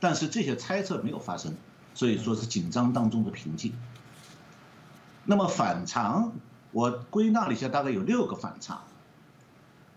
[0.00, 1.54] 但是这些猜测没有发生，
[1.94, 3.74] 所以说是紧张当中的平静。
[5.24, 6.32] 那么反常
[6.72, 8.82] 我归纳了一下，大概有六个反常。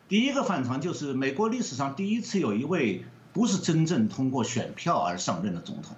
[0.10, 5.96] 第一个反常就是美国历史上第一次有一位不是真正通过选票而上任的总统，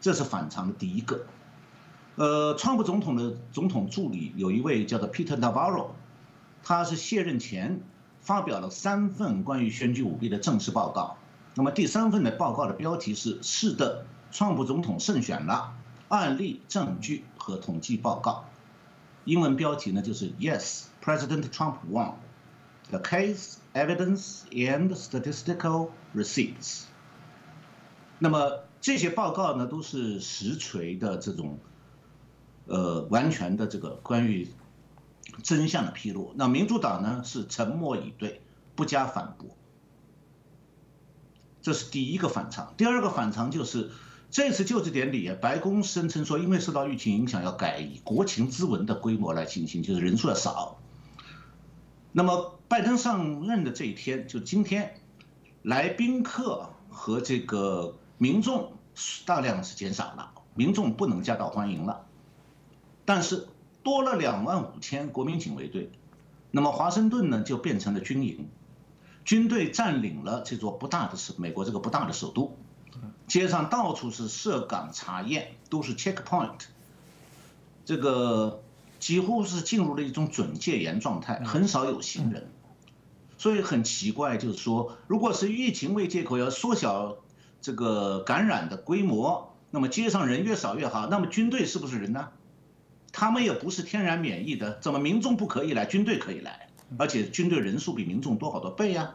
[0.00, 1.24] 这是反常的第一个。
[2.16, 5.88] 呃，川普总统的总统助理有一位叫做 Peter Navarro，
[6.62, 7.80] 他是卸任前
[8.20, 11.16] 发表了三份关于选举舞弊的正式报告。
[11.58, 15.72] 那么第三份的报告的标题是“是的，川普总统胜选了”，
[16.08, 18.44] 案例、证据和统计报告。
[19.24, 22.12] 英文标题呢就是 “Yes, President Trump won”。
[22.90, 26.82] The case, evidence, and statistical receipts。
[28.18, 31.58] 那么这些报告呢，都是实锤的这种，
[32.66, 34.46] 呃，完全的这个关于
[35.42, 36.34] 真相的披露。
[36.36, 38.42] 那民主党呢是沉默以对，
[38.74, 39.56] 不加反驳。
[41.66, 42.74] 这是第一个反常。
[42.76, 43.90] 第二个反常就是
[44.30, 50.78] 这次就职典礼，白宫声称说，因为受到疫情影响，要改以国情咨文的规模来进行，就是人数要少。
[52.12, 55.00] 那么拜登上任的这一天，就今天，
[55.62, 58.74] 来宾客和这个民众
[59.24, 62.06] 大量是减少了，民众不能夹道欢迎了，
[63.04, 63.48] 但是
[63.82, 65.90] 多了两万五千国民警卫队，
[66.52, 68.48] 那么华盛顿呢就变成了军营，
[69.26, 72.56] 军队占领了这座不大的首美国这个不大的首都，
[73.26, 76.60] 街上到处是设岗查验，都是 checkpoint，
[77.84, 78.62] 这个。
[78.98, 82.48] 几乎是进入了一种准戒严状态，很少有行人，
[83.36, 87.18] 所以很奇怪，就是说，如果是疫情为借口要缩小
[87.60, 91.08] 这个感染的规模，那么街上人越少越好。
[91.08, 92.30] 那么军队是不是人呢？
[93.12, 96.65] 他们也不是天然免疫的，怎么民众不可以来，军队可以来？
[96.98, 99.14] 而且军队人数比民众多好多倍呀。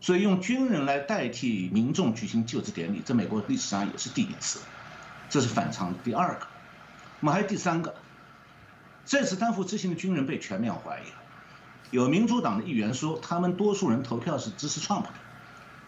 [0.00, 4.60] 所以用军人来代替民众举行就职典礼，在美国历史上也是第一次，
[5.30, 6.46] 这是反常的第二个。
[7.20, 7.94] 我们还有第三个。
[9.06, 11.16] 这次担负执行的军人被全面怀疑了，
[11.90, 15.10] 有民主党的议员说，他们多数人投票是支持 Trump 的，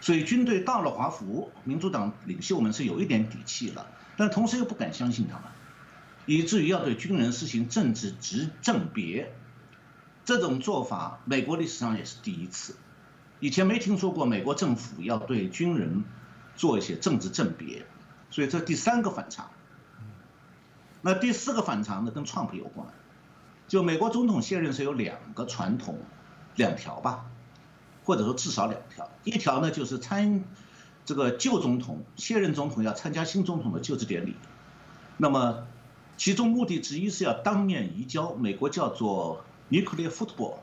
[0.00, 5.44] 所以军队到了华府，民主党领袖们是有一点底气了，但同时又不敢相信他们，
[6.26, 9.34] 以至于要对军人实行政治执政别，
[10.26, 12.74] 这种做法美国历史上也是第一次，
[13.38, 16.04] 以前没听说过美国政府要对军人
[16.56, 17.86] 做一些政治政别，
[18.30, 19.48] 所以这第三个反常。
[21.00, 22.88] 那第四个反常呢，跟创普有关。
[23.68, 26.00] 就美国总统卸任是有两个传统，
[26.56, 27.26] 两条吧，
[28.04, 29.08] 或者说至少两条。
[29.22, 30.42] 一条呢就是参
[31.04, 34.34] 这个旧总统卸任总统要参加新总统的就职典礼，
[35.18, 35.68] 那么
[36.16, 40.54] 其中目的之一是要当面移交美国叫做 nuclear football，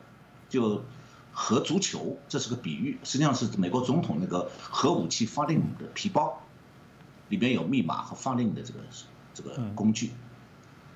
[0.50, 0.84] 就
[1.32, 6.42] 核足球，这是个比喻，实际上是美国总统那个核武器发令的皮包，
[7.30, 8.80] 里边有密码和发令的这个
[9.34, 10.12] 这个工具。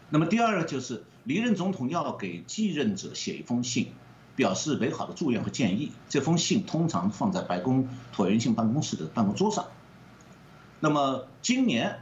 [0.10, 3.91] 那么第二个就是离任总统要给继任者写一封信，
[4.36, 5.91] 表示美好的祝愿和建议。
[6.08, 9.65] 这封信通常放在白宫椭圆形办公室的办公桌上。
[10.80, 12.00] 那么今年，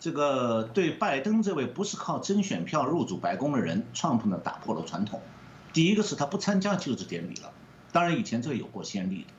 [0.00, 5.20] 这个对拜登这位不是靠真选票入主白宫的人，Trump 呢打破了传统。
[5.76, 7.52] 第一个是他不参加就职典礼了，
[7.92, 9.34] 当然以前这有过先例的。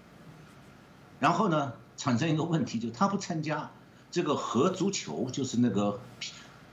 [1.20, 3.72] 然后呢，产生一个问题，就是他不参加
[4.12, 6.00] 这个核足球，就是那个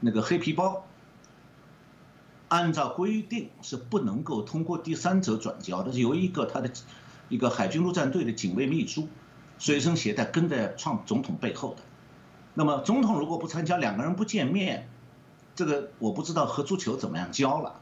[0.00, 0.85] 那个黑皮包。
[2.48, 6.70] 按照规定是不能够通过第三者转交的，有一个他的
[7.31, 9.09] 一个海军陆战队的警卫秘书
[9.59, 11.81] 随身携带跟在创总统背后的。
[12.53, 14.90] 那么总统如果不参加，两个人不见面，
[15.57, 17.81] 这个我不知道和足球怎么样交了。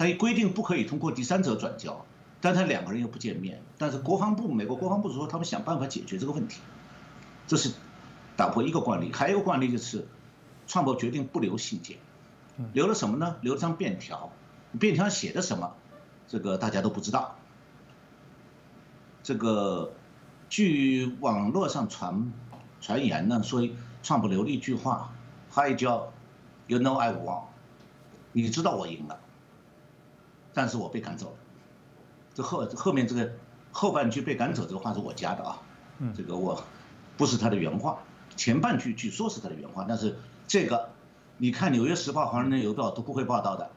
[0.00, 2.06] 他一规定不可以通过第三者转交，
[2.40, 3.62] 但他两个人又不见面。
[3.76, 6.62] 但是国防部美国国防部说他们想办法解决这个问题，
[7.46, 7.70] 这是
[8.34, 9.12] 打破一个惯例。
[9.12, 10.08] 还有一个惯例就是，
[10.66, 11.98] 创博决定不留信件。
[12.72, 13.36] 留了什么呢？
[13.42, 14.32] 留了张便条，
[14.78, 15.70] 便条写的什么？
[16.26, 17.36] 这个大家都不知道。
[19.22, 19.92] 这个
[20.48, 22.32] 据网络上传
[22.80, 23.68] 传言呢，说
[24.02, 25.12] 创不留了一句话
[25.50, 27.42] ，Hi Joe，You know I won，
[28.32, 29.20] 你知道我赢了，
[30.60, 31.36] 但是我被赶走了。
[32.34, 33.32] 这后后面这个
[33.72, 35.58] 后半句被赶走这个话是我加的啊，
[36.14, 36.62] 这个我
[37.16, 38.00] 不是他的原话，
[38.36, 40.90] 前半句据说是他的原话，但是这个。
[41.42, 43.70] 你看《纽约时报》《华盛顿邮报》都不会报道的。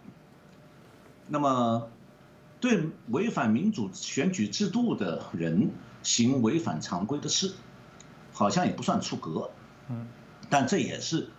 [1.29, 1.87] 那么，
[2.59, 5.71] 对违反民主选举制度的人
[6.01, 7.53] 行违反常规的事，
[8.33, 9.49] 好像也不算出格。
[9.87, 10.07] 嗯。
[10.49, 11.29] 但这也是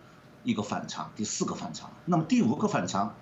[0.44, 1.90] 一个反常，第四个反常。
[2.06, 3.14] 那么第五个反常，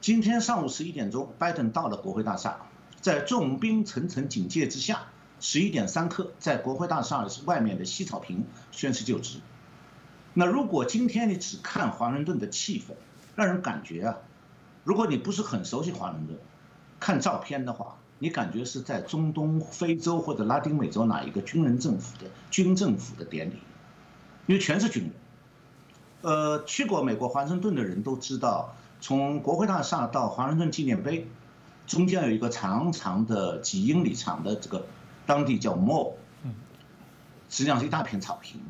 [0.00, 2.56] 今天上午十一点钟，拜登到了国会大厦，
[3.02, 5.02] 在重兵层层警戒之下，
[5.40, 9.40] 十一点三刻，在国会大厦外面的西草坪宣誓就职。
[10.32, 12.94] 那如果今天你只看华盛顿的气氛，
[13.36, 14.16] 让人感觉啊，
[14.84, 16.38] 如果你不是很熟悉华盛顿，
[16.98, 23.56] 看照片的话，你感觉是在中东、非洲或者拉丁美洲哪一个军人政府的军政府的典礼，
[24.46, 25.12] 因为全是军人。
[26.22, 31.26] 呃，去过美国华盛顿的人都知道，从国会大厦到华盛顿纪念碑，
[31.86, 34.86] 中间有一个长长的几英里长的这个，
[35.26, 36.12] 当地叫 Mall，
[37.48, 38.60] 实际上是一大片草坪。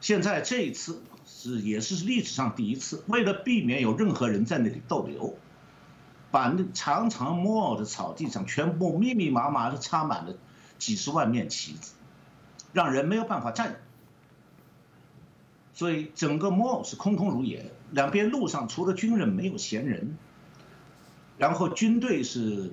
[0.00, 5.36] 现在这一次是也是历史上第一次，为了避免有任何人在那里逗留，
[6.30, 10.34] 把那长长 Mall 的草地上全部密密麻麻的插满了
[10.78, 11.92] 几十万面旗子，
[12.72, 13.76] 让人没有办法站。
[15.74, 20.18] 所以整个 mall 是空空如也，两边路上除了军人没有闲人，
[21.38, 22.72] 然后军队是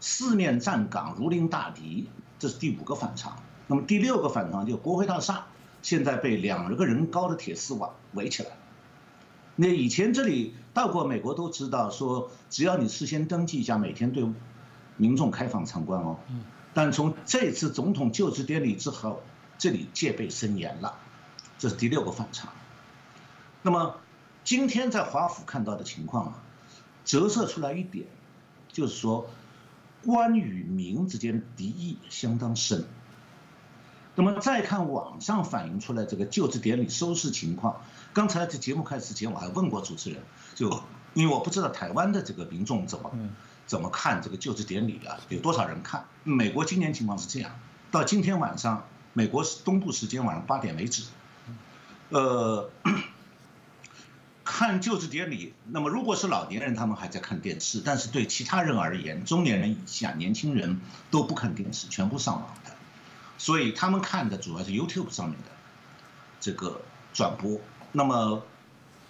[0.00, 2.08] 四面站岗如临大敌，
[2.38, 3.36] 这是第五个反常。
[3.66, 5.46] 那么第六个反常就国会大厦
[5.80, 8.50] 现在被两个人高的铁丝网围起来。
[9.56, 14.26] 那以前这里到过美国都知道，说只要你事先登记一下，每天对
[14.96, 16.18] 民众开放参观哦。
[16.72, 19.22] 但从这次总统就职典礼之后，
[19.56, 20.98] 这里戒备森严了。
[21.56, 22.52] 这是第六个反常。
[23.62, 23.94] 那么，
[24.44, 26.34] 今天在华府看到的情况啊，
[27.04, 28.06] 折射出来一点，
[28.70, 29.28] 就是说，
[30.04, 32.84] 官与民之间敌意相当深。
[34.16, 37.80] 那么再看网上反映出来这个就职典礼收视情况，
[38.12, 40.22] 刚才在节目开始之前我还问过主持人，
[40.54, 40.70] 就
[41.14, 43.10] 因为我不知道台湾的这个民众怎么
[43.66, 46.04] 怎么看这个就职典礼啊，有多少人看？
[46.22, 47.58] 美国今年情况是这样，
[47.90, 51.04] 到今天晚上，美国东部时间晚上八点为止。
[52.10, 52.70] 呃，
[54.56, 60.80] 看就职典礼，那么如果是老年人，他们还在看电视；但是对其他人而言，中年人以下、年轻人
[61.10, 62.70] 都不看电视，全部上网的，
[63.36, 65.50] 所以他们看的主要是 YouTube 上面的
[66.38, 66.82] 这个
[67.12, 67.58] 转播。
[67.90, 68.44] 那么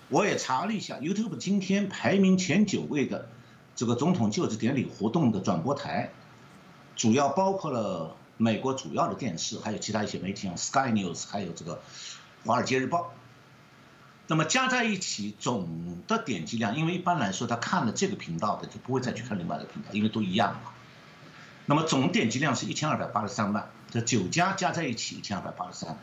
[0.08, 3.28] 我也查了一下，YouTube 今天排名前九位的
[3.76, 6.10] 这个总统就职典礼活动的转播台，
[6.96, 11.82] 主要包括了美国主要的电视，还有其他一些媒体，像 Sky News，还有这个。
[12.46, 13.00] 《华尔街日报》，
[14.26, 20.72] 那么加在一起总的点击量，因为一般来说他看了这个频道的就不会再去看另外一个频道，因为都一样嘛。
[21.66, 25.98] 那么总点击量是一千二百八十三万，这九家加在一起一千二百八十三。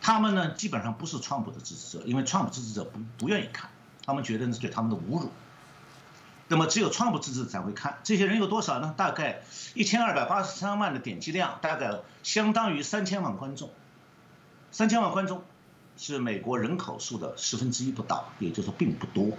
[0.00, 3.70] 他们呢基本上不是川普的支持者，因为川普支持者不不愿意看，
[4.04, 5.30] 他们觉得那是对他们的侮辱。
[6.48, 8.94] 那么只有川普支持才会看，这些人有多少呢？
[8.96, 9.42] 大概
[9.74, 13.70] 一千二百八十三万的点击量，大概相当于三千万观众。
[14.70, 15.42] 三千万观众
[15.96, 19.36] 是美国人口数的十分之一不到，也就是说并不多。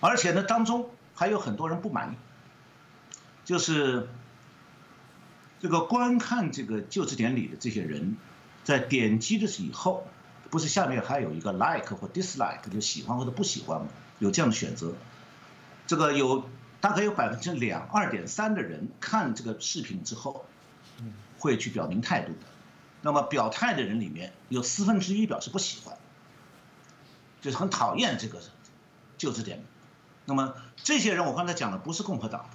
[0.00, 2.16] 而且呢，当中还有很多人不满意，
[3.44, 4.08] 就是
[5.60, 8.16] 这个观看这个就职典礼的这些人，
[8.64, 10.06] 在点击的以后，
[10.50, 13.88] 不是下面还有一个 like 或 dislike，就喜欢或者不喜欢吗？
[14.18, 14.92] 有这样的选择。
[15.86, 16.48] 这个有
[16.80, 20.44] 大概有百分之两二点三的人看这个视频之后，
[21.38, 22.51] 会去表明态度的。
[23.02, 25.98] 那么表态的人里面有四分之一表示不喜欢，
[27.40, 28.40] 就是很讨厌这个
[29.18, 29.62] 就职典礼。
[30.24, 32.46] 那么这些人我刚才讲的不是共和党，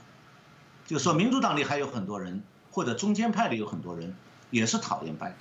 [0.86, 2.42] 就说民主党里还有很多人，
[2.72, 4.16] 或者中间派里有很多人
[4.50, 5.38] 也是讨厌拜登。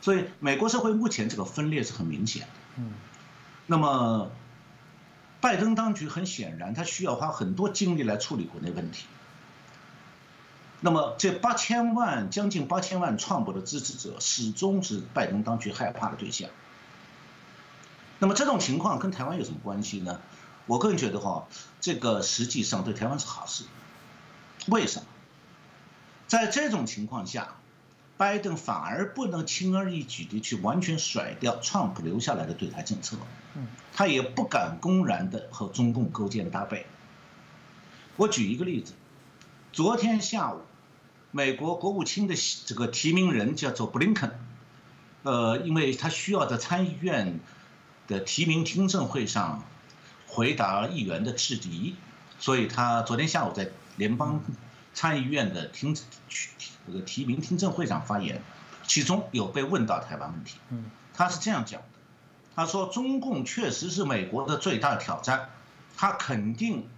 [0.00, 2.48] 所以美国社会目前这个分裂是很明显的。
[2.76, 2.92] 嗯。
[3.66, 4.30] 那么
[5.40, 9.06] 拜登当局很显然他需要花很多精力来处理国内问题。
[10.86, 16.48] 那么这八千万将近八千万川普的支持者始终是拜登当局害怕的对象。
[18.20, 20.20] 那么这种情况跟台湾有什么关系呢？
[20.66, 21.48] 我个人觉得哈，
[21.80, 23.64] 这个实际上对台湾是好事。
[24.68, 25.08] 为什么？
[26.28, 27.56] 在这种情况下，
[28.16, 33.16] 拜登反而不能轻而易举地去完全甩掉川普留下来的对台政策。
[33.92, 36.86] 他也不敢公然的和中共勾肩搭背。
[38.14, 38.92] 我举一个例子。
[39.72, 40.62] 昨天下午，
[41.32, 44.38] 美国国务卿的这个提名人叫做布林肯，
[45.22, 47.40] 呃，因为他需要在参议院
[48.06, 49.62] 的提名听证会上
[50.26, 51.94] 回答议员的质疑，
[52.38, 54.40] 所以他昨天下午在联邦
[54.94, 58.42] 参议院的听这个提名听证会上发言，
[58.86, 60.56] 其中有被问到台湾问题，
[61.12, 61.88] 他是这样讲的，
[62.54, 65.50] 他说中共确实是美国的最大挑战，
[65.96, 66.88] 他肯定。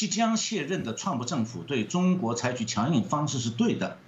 [0.00, 3.98] 即将卸任的川普政府对中国采取强硬方式是对的，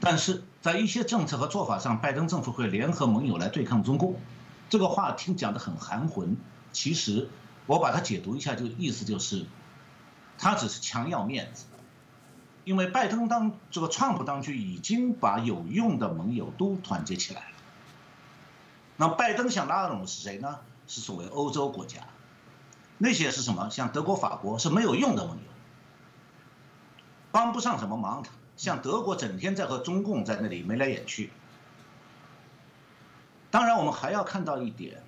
[0.00, 4.18] 但是在一些政策和做法上，拜登政府会联合盟友来对抗中共。
[4.70, 6.38] 这个话听讲的很含混，
[6.72, 7.28] 其实
[7.66, 9.44] 我把它解读一下，就意思就是，
[10.38, 11.66] 他只是强要面子，
[12.64, 17.56] 因为拜登当这个川普当局已经把有用的盟友都团结起来了。
[18.96, 20.60] 那拜登想拉拢的是谁呢？
[20.86, 21.98] 是所谓欧洲国家。
[23.02, 23.70] 那些是什么？
[23.70, 25.42] 像德国、法国是没有用的盟友，
[27.32, 28.22] 帮不上什么忙。
[28.58, 31.32] 像德国整天在和中共在那里眉来眼去。
[33.50, 35.02] 当然，我们还要看到一点，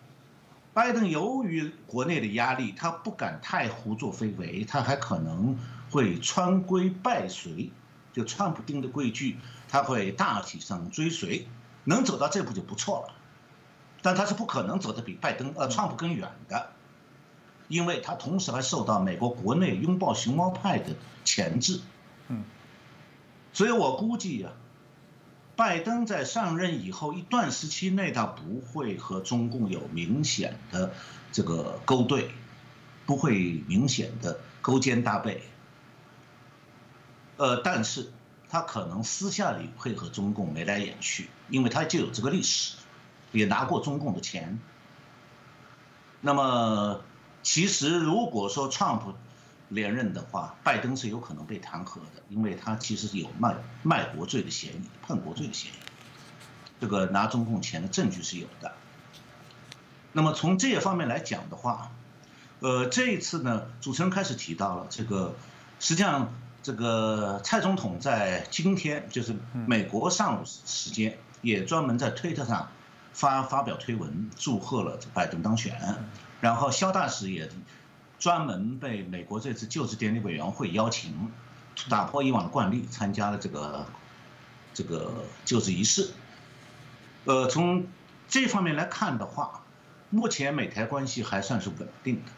[0.73, 5.59] 拜登由于国内的压力，他不敢太胡作非为，他还可能
[5.91, 7.71] 会穿规败随，
[8.15, 9.37] 就川普定的规矩，
[9.69, 11.47] 他会大体上追随，
[11.85, 13.15] 能走到这步就不错了。
[14.01, 16.73] 但他是不可能走得比拜登呃川普更远的。
[17.73, 20.95] 因为他同时还受到美国国内拥抱熊猫派的
[21.25, 21.81] 钳制，
[22.29, 22.45] 嗯，
[23.55, 24.51] 所以我估计呀，
[25.57, 30.93] 拜登在上任以后一段时期内，他不会和中共有明显的
[31.33, 32.31] 这个勾兑，
[33.07, 35.43] 不会明显的勾肩搭背，
[37.39, 38.13] 呃，但是
[38.51, 42.77] 他可能私下里会和中共眉来眼去，因为他就有这个历史，
[43.33, 44.59] 也拿过中共的钱，
[46.21, 47.01] 那么。
[47.43, 49.13] 其实，如果说川普
[49.69, 55.75] 连任的话，拜登是有可能被弹劾的，因为他其实有卖卖国罪的嫌疑、叛国罪的嫌疑，
[56.81, 58.73] 这个拿中共钱的证据是有的。
[60.13, 61.91] 那么从这些方面来讲的话，
[62.61, 65.35] 呃，这一次呢，主持人开始提到了这个，
[65.81, 66.33] 实际上
[66.63, 69.35] 这个蔡总统在今天就是
[69.67, 72.69] 美国上午时间，也专门在推特上
[73.15, 76.05] 发发表推文，祝贺了拜登当选。
[76.43, 77.49] 然后肖大使也
[78.19, 81.31] 专门被美国这次就职典礼委员会邀请，
[81.89, 83.87] 打破以往的惯例，参加了这个
[84.75, 86.11] 这个就职仪式。
[87.27, 87.87] 呃，从
[88.29, 89.63] 这方面来看的话，
[90.11, 92.33] 目前美台关系还算是稳定的。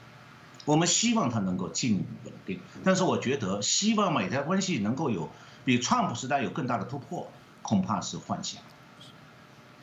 [0.67, 5.31] 我们希望它能够进一步稳定，但是我觉得希望美台关系能够有
[5.65, 7.27] 比川普时代有更大的突破，
[7.63, 8.63] 恐怕是幻想。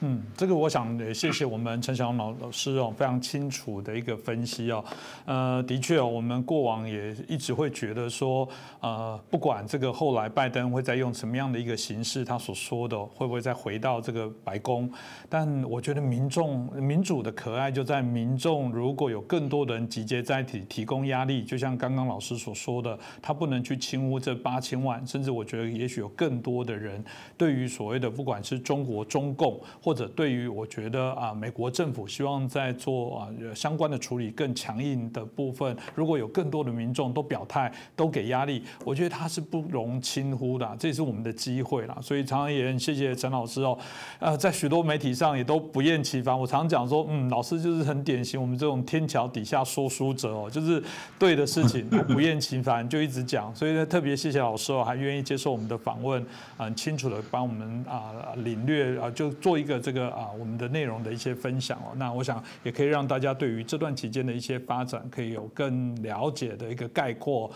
[0.04, 4.84] 嗯，这个我想也谢谢我们陈晓老老师哦，非常清楚的一个分析哦。
[5.26, 8.50] 呃，的确哦，我们过往也一直会觉得说，
[8.80, 14.92] 呃，不管这个后来拜登会再用什么样的一个形式，他所说的会不会再回到这个白宫，
[15.30, 27.06] 但我觉得民众民主的可爱就在民众如果有更多的人集结在一起提供压力，就像刚刚老师所说的，他不能去轻污这八千万，甚至我觉得也许有更多的人
[27.38, 41.98] 对于所谓的不管是中国中共或或者对于我觉得啊，美国政府希望在做啊相关的处理更强硬的部分，如果有更多的民众都表态、都给压力，我觉得他是不容轻忽的，这也是我们的机会啦。
[42.02, 43.78] 所以常常也很谢谢陈老师哦，
[44.20, 46.40] 呃，在许多媒体上也都不厌其烦。
[46.40, 50.82] 我常讲说，嗯，老师就是很典型我们这种天桥底下说书者哦，就是
[51.20, 53.54] 对的事情不厌其烦就一直讲。
[53.54, 56.26] 所以呢，特别谢谢老师哦，还愿意接受我们的访问，
[56.56, 59.81] 很清楚的帮我们啊领略啊，就做一个。
[59.82, 67.52] 这个啊，我们的内容的一些分享哦，那我想也可以让大家对于这段期间的一些发展，可以有更了解的一个概括。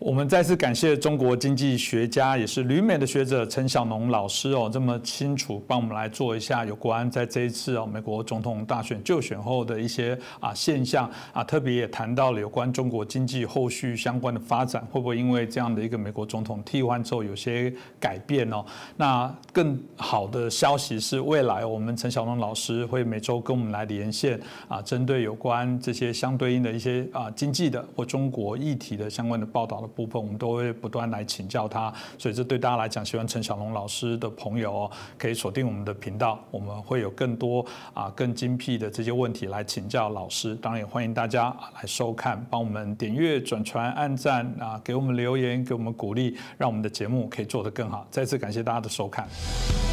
[0.00, 17.70] 我们再次感谢中国经济学家，也是旅美的学者陈小农老师哦，这么清楚帮我们来做一下有关在这一次哦美国总统大选就选后的一些啊现象啊，特别也谈到了有关中国经济后续相关的发展，会不会因为这样的一个美国总统替换之后有些
[18.00, 18.64] 改变哦？
[18.96, 29.89] 那更好的消息是，未来我们陈小农老师会每周跟我们来连线啊，针对有关这些相对应的一些啊经济的或中国议题的相关的报道。
[29.94, 40.54] 部分我们都会不断来请教他，所以这对大家来讲，喜欢陈小龙老师的朋友哦，可以锁定我们的频道，我们会有更多啊更精辟的这些问题来请教老师。
[40.56, 48.06] 当然也欢迎大家来收看，帮我们点阅、转传、按赞啊，给我们留言，给我们鼓励，让我们的节目可以做得更好。
[48.10, 49.89] 再次感谢大家的收看。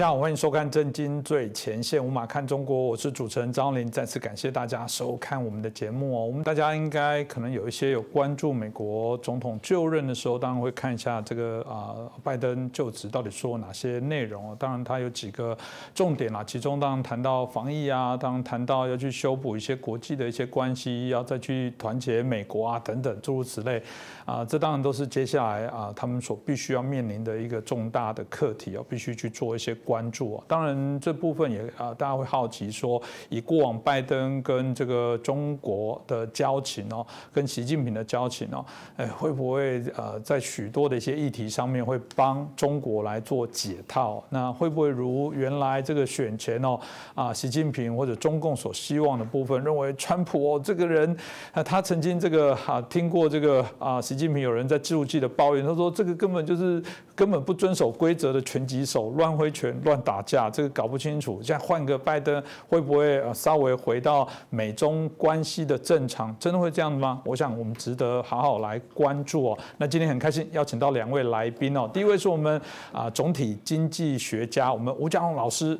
[0.00, 3.90] 家好，欢迎收看《震惊最前线》，无马看中国，我是主持人张林。
[3.90, 6.24] 再次感谢大家收看我们的节目哦。
[6.24, 15.54] 我们大家应该可能有一些有关注美国总统就任的时候，当然会看一下这个啊，拜登就职到底说哪些内容当然，他有几个
[15.94, 23.82] 重点啦，其中当然谈到防疫啊，当然谈到要去修补一些国际的一些关系，要再去团结美国啊等等诸如此类
[24.30, 29.76] 啊，这当然都是接下来啊他们所必须要面临的一个重大的课题哦，必须去做一些。
[29.90, 30.40] 关注。
[30.46, 38.64] 当然，这部分也啊，大家会好奇说，以过往拜登跟这个中国的交情哦，跟习近平的交情哦，
[38.96, 44.22] 哎，会不会呃，在许多的一些议题上面会帮中国来做解套？
[44.28, 46.78] 那会不会如原来这个选前哦
[47.14, 51.16] 啊，习近平或者中共所希望的部分，认为川普哦这个人
[51.52, 56.82] 啊，他曾经这个啊听过这个啊，习近平有人在记录器的抱怨，他说这个根本就是
[57.14, 61.40] 根本不遵守规则的拳击手，乱挥拳、乱打架，这个搞不清楚。
[61.42, 66.36] 现在换个拜登，会不会稍微回到美中关系的正常？
[66.38, 67.22] 真的会这样吗？
[67.24, 69.58] 我想我们值得好好来关注哦。
[69.78, 72.60] 那今天很开心邀请到两位来宾哦，第一位是我们
[72.92, 75.78] 啊总体经济学家，我们吴家宏老师。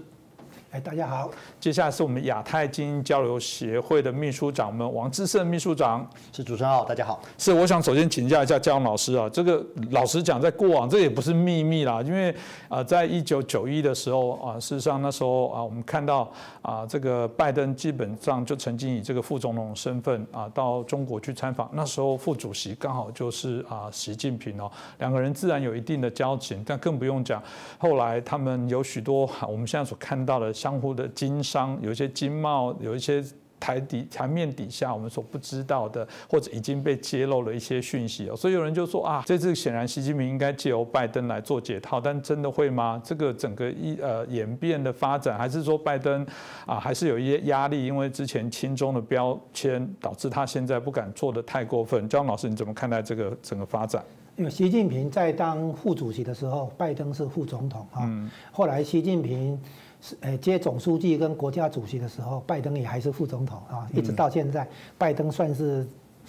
[0.71, 1.31] 哎，大家好。
[1.61, 6.09] 接下来是我们亚太精英交流协会的秘书长，我们王志胜秘书长。
[6.33, 7.21] 是主持人好，大家好。
[7.37, 12.35] 是，我想首先请教一下嘉荣老师啊，这个老实讲，在过往这也不是秘密啦，因为
[12.71, 16.33] 啊，在一九九一的时候啊，事实上那时候啊，我们看到
[16.63, 27.43] 啊，这个拜登基本上就曾经以这个副总统身份啊，到中国去参访，那时候副主席刚好就是啊习近平哦，两个人自然有一定的交情，但更不用讲，
[27.77, 30.51] 后来他们有许多我们现在所看到的。
[30.61, 33.25] 相互的经商，有一些经贸，有一些
[33.59, 38.35] 台底台面底下我们所不知道的，或者已经被揭露了一些讯息哦。
[38.35, 42.99] 所以有人就说啊，这次显然习近平应该借由拜登来做解套，但真的会吗？
[43.05, 46.27] 这个整个一呃演变的发展，还是说拜登
[46.65, 47.85] 啊还是有一些压力？
[47.85, 52.09] 因为之前亲中的标签导致他现在不敢做的太过分。
[52.09, 54.03] 张老师，你怎么看待这个整个发展？
[54.37, 58.09] 因为习近平在当副主席的时候，拜登是副总统啊。
[58.51, 59.61] 后来习近平。
[60.03, 65.87] 是诶，接总书记跟国家主席的时候，拜登也还是副总统啊，一直到现在，拜登算是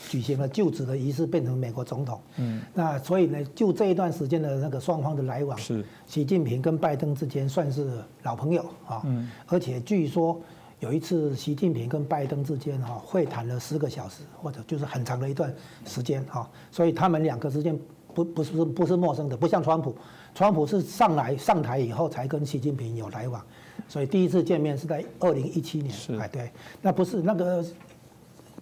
[0.10, 2.20] 举行了就职的仪式，变成美国总统。
[2.38, 9.02] 嗯，那所以呢，就这一段时间的那个双方的来往，是习近平跟拜登之间算是老朋友啊。
[9.06, 10.40] 嗯，而且据说
[10.80, 15.54] 有一次习近平跟拜登之间哈会谈了十个小时，或者就是很长的一段
[15.86, 17.80] 时间哈，所以他们两个之间
[18.14, 19.96] 不不是不是陌生的，不像川普，
[20.34, 23.42] 川普是上来上台以后才跟习近平有来往。
[23.88, 26.52] 所以第一次见面是在二零一七年，哎对，
[26.82, 27.66] 那不是那个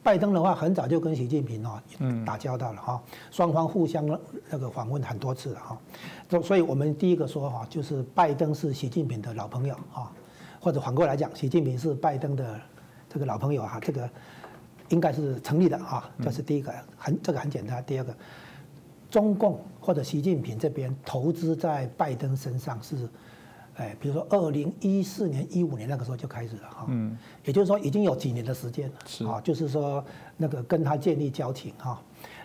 [0.02, 1.80] 拜登的话，很早就跟习近平哦
[2.26, 4.06] 打交道了哈，双方互相
[4.50, 5.78] 那个访问很多次了哈，
[6.30, 10.12] 所所以我们第一个说哈，就是拜登是习近平的老朋友啊，
[10.60, 12.60] 或者反过来讲，习近平是拜登的
[13.08, 14.10] 这个老朋友哈，这个
[14.90, 17.84] 应该是成立的哈，这是第一个，很这个很简单。
[17.86, 18.16] 第二个，
[19.12, 23.08] 中共或者习近平这边投资在拜登身上是。
[23.80, 30.04] 哎，比如说二零一四年、一五年那个时候就开始了哈，嗯，也就是说已经有几年的时间了，是啊，就是说
[30.36, 32.02] 那个跟他建立交情哈，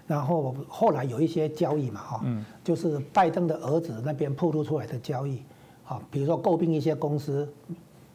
[0.07, 5.43] 然后后来有一些交易嘛哈，嗯，就是拜登的儿子那边透露出来的交易，
[5.85, 7.53] 啊，比如说诟病一些公司，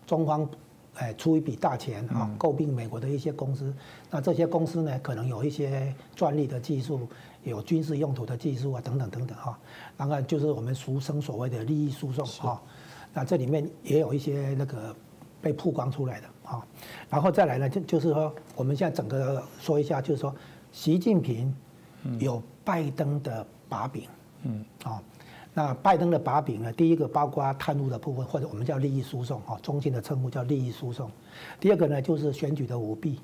[0.08, 0.50] 中方
[0.94, 3.74] 哎出一笔大钱啊，诟病美国的一些公司，
[4.10, 7.06] 那这些公司呢可能有一些专利的技术，
[7.44, 9.60] 有军事用途的技术啊等等等等哈，
[9.98, 12.62] 当然后就是我们俗称所谓的利益输送哈。
[13.20, 14.96] 那这里面也有一些那个
[15.42, 16.66] 被曝光出来的啊，
[17.10, 20.34] 然后再来呢，就就是说，我们现在整个说一下，就是说，
[20.72, 21.54] 习近平
[22.18, 24.04] 有拜登的把柄，
[24.44, 25.04] 嗯啊，
[25.54, 31.12] 那拜登的把柄呢，第一个包括贪污的部分，或者我们叫利益输送啊，中心的称呼叫利益输送。
[31.60, 33.20] 第二个呢，就是选举的舞弊，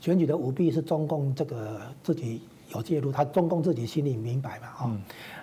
[0.00, 2.40] 选举的舞弊是中共这个自己
[2.70, 5.00] 有介入，他中共自己心里明白嘛啊。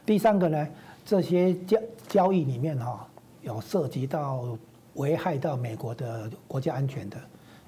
[0.07, 0.67] 第三个呢，
[1.05, 1.77] 这些交
[2.07, 3.07] 交易里面哈。
[3.41, 4.57] 有涉及到
[4.95, 7.17] 危害到美国的国家安全的，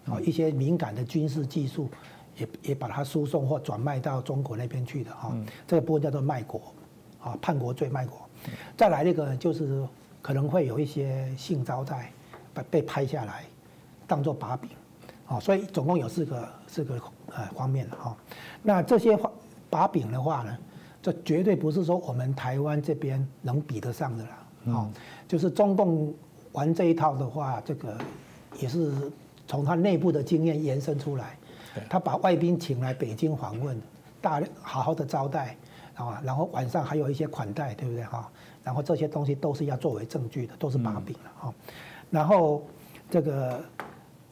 [0.05, 1.89] 啊，一些敏感的军事技术，
[2.37, 5.33] 也也把它输送或转卖到中国那边去的哈，
[5.65, 6.61] 这个部分叫做卖国，
[7.21, 8.19] 啊，叛国罪卖国。
[8.75, 9.87] 再来那个就是
[10.21, 12.11] 可能会有一些性招待，
[12.53, 13.45] 被被拍下来，
[14.05, 14.69] 当做把柄，
[15.27, 18.15] 啊，所以总共有四个四个呃方面的哈。
[18.61, 19.17] 那这些
[19.69, 20.57] 把柄的话呢，
[21.01, 24.39] 这绝对不是说我们台湾这边能比得上的啦。
[24.65, 24.89] 哦，
[25.33, 26.13] 就是中共
[26.51, 27.97] 玩这一套的话，这个
[28.59, 28.93] 也是
[29.47, 31.35] 从他内部的经验延伸出来。
[31.89, 33.75] 他把外宾请来北京访问，
[34.21, 35.57] 大好好的招待，
[35.95, 38.29] 啊，然后晚上还有一些款待，对不对哈？
[38.63, 41.53] 然后这些东西都是要作为证据的，都是把柄了哈。
[42.11, 42.63] 然后
[43.09, 43.59] 这个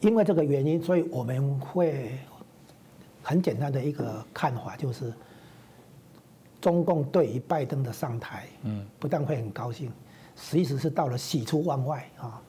[0.02, 2.16] 因为这个原因，所以我们会
[3.24, 5.12] 很简单的一个看法就是，
[6.60, 9.90] 中共对于拜登的上台，嗯，不但会很高兴。
[10.50, 12.42] 其实是到了喜出望外啊，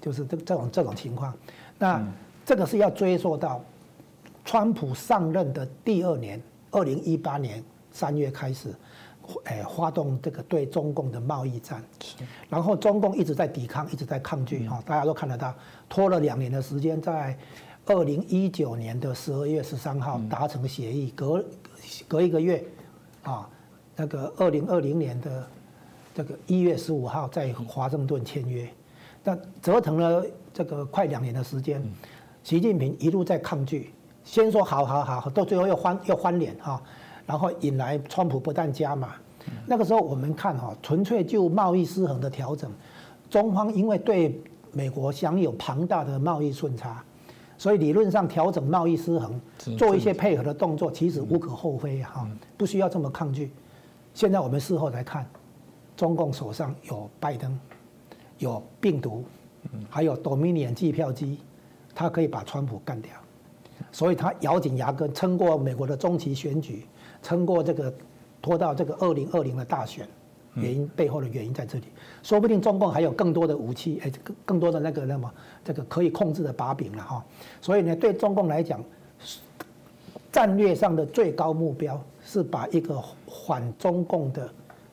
[0.00, 1.34] 就是这这种这种情况。
[1.78, 2.06] 那
[2.44, 3.62] 这个是要追溯到
[4.44, 6.40] 川普上任的第二年，
[6.70, 8.74] 二零一八年三月开始，
[9.44, 11.82] 诶发动这个对中共的贸易战，
[12.48, 15.54] 然后中共一直在抵抗，一直在抗拒哈，大家都看得到，
[15.88, 17.36] 拖了两年的时间，在
[17.86, 21.44] 二零一九年的十二月十三号达成协议，隔
[22.06, 22.64] 隔一个月
[23.22, 23.48] 啊，
[23.96, 25.46] 那个二零二零年的
[26.18, 28.68] 这个一月十五号在华盛顿签约，
[29.22, 31.80] 那折腾了这个快两年的时间，
[32.42, 33.94] 习近平一路在抗拒，
[34.24, 36.82] 先说好好好，到最后又翻又翻脸哈。
[37.24, 39.14] 然后引来川普不但加码，
[39.64, 42.68] 那个时候我们看哈，纯粹就贸易失衡的调整，
[43.30, 44.42] 中方因为对
[44.72, 47.00] 美国享有庞大的贸易顺差，
[47.56, 49.40] 所以理论上调整贸易失衡，
[49.78, 53.52] 做一些配合的动作，其实无可厚非哈，不需要这么抗拒。
[54.14, 55.24] 现在我们事后来看，
[55.98, 57.58] 中共手上有拜登，
[58.38, 59.24] 有病毒，
[59.90, 61.40] 还有 Dominion 计票机，
[61.92, 63.12] 他可以把川普干掉，
[63.90, 66.86] 所以他咬紧牙根撑过美国的中期选举。
[67.20, 67.92] 撑过这个，
[68.40, 70.06] 拖到这个二零二零的大选，
[70.54, 71.86] 原因背后的原因在这里，
[72.22, 75.28] 说不定中共还有更多的武器，哎，更更多的那个那么
[75.64, 77.24] 这个可以控制的把柄了哈。
[77.60, 78.80] 所以呢，对中共来讲，
[80.30, 84.48] 战略上的最高目标是把一个反中共的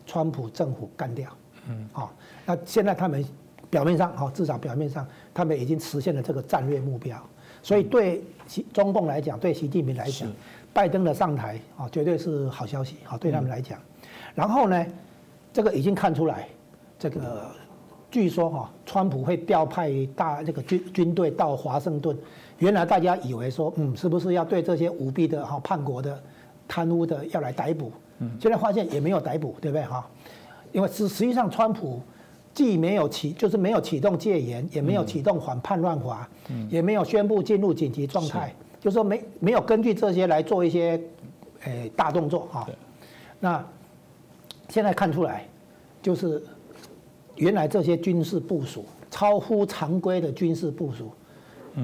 [0.05, 1.29] 川普政府干掉。
[1.69, 2.13] 嗯，好，
[2.45, 3.25] 那现在他们
[3.69, 7.17] 表面上哈，至少表面上，他们已经实现了这个战略目标。
[7.63, 10.29] 所以对习中共来讲，对习近平来讲。
[10.71, 13.79] 拜登的上台啊，绝对是好消息啊，对他们来讲。
[14.35, 14.85] 然后呢，
[15.53, 16.49] 这个已经看出来，
[16.99, 17.49] 这个
[18.11, 22.15] 据说哈，川普会调派大这个军军队到华盛顿。
[22.59, 26.21] 原来大家以为说，嗯，是不是要对这些舞弊的哈、叛国的、
[26.67, 27.91] 贪污的要来逮捕？
[28.19, 29.85] 嗯，现在发现也没有逮捕，对不对？
[29.85, 30.07] 哈？
[30.71, 32.01] 因为实实际上，川普
[32.53, 36.29] 既没有启，就是没有启动戒严，也没有启动反叛乱法，
[36.69, 38.53] 也没有宣布进入紧急状态。
[38.79, 41.01] 就说没没有根据这些来做一些，
[41.63, 42.69] 诶大动作哈，
[43.39, 43.65] 那
[44.69, 45.47] 现在看出来，
[46.01, 46.43] 就是
[47.35, 51.11] 原来这些军事部署超乎常规的军事部署，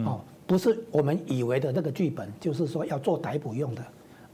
[0.06, 3.84] 哦，不是我们以为的那个剧本，就是说要做逮捕用的，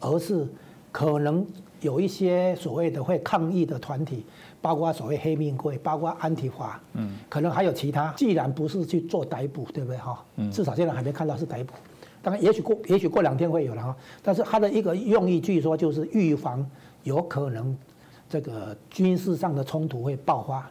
[0.02, 0.46] 而是
[0.92, 1.46] 可能
[1.82, 4.26] 有一些所谓的会抗议的团体，
[4.62, 8.14] 包括所谓黑命贵，包括安提华，嗯，可能还有其他。
[8.18, 10.24] 既然不是去做逮捕，对不对哈？
[10.38, 11.74] 嗯，至少现在还没看到是逮捕。
[12.22, 16.66] 当然，也许过也许过两天会有了哈，但是它的一个用意，据说就是预防
[17.04, 17.78] 有可能
[18.28, 20.70] 这个军事上的冲突会爆发，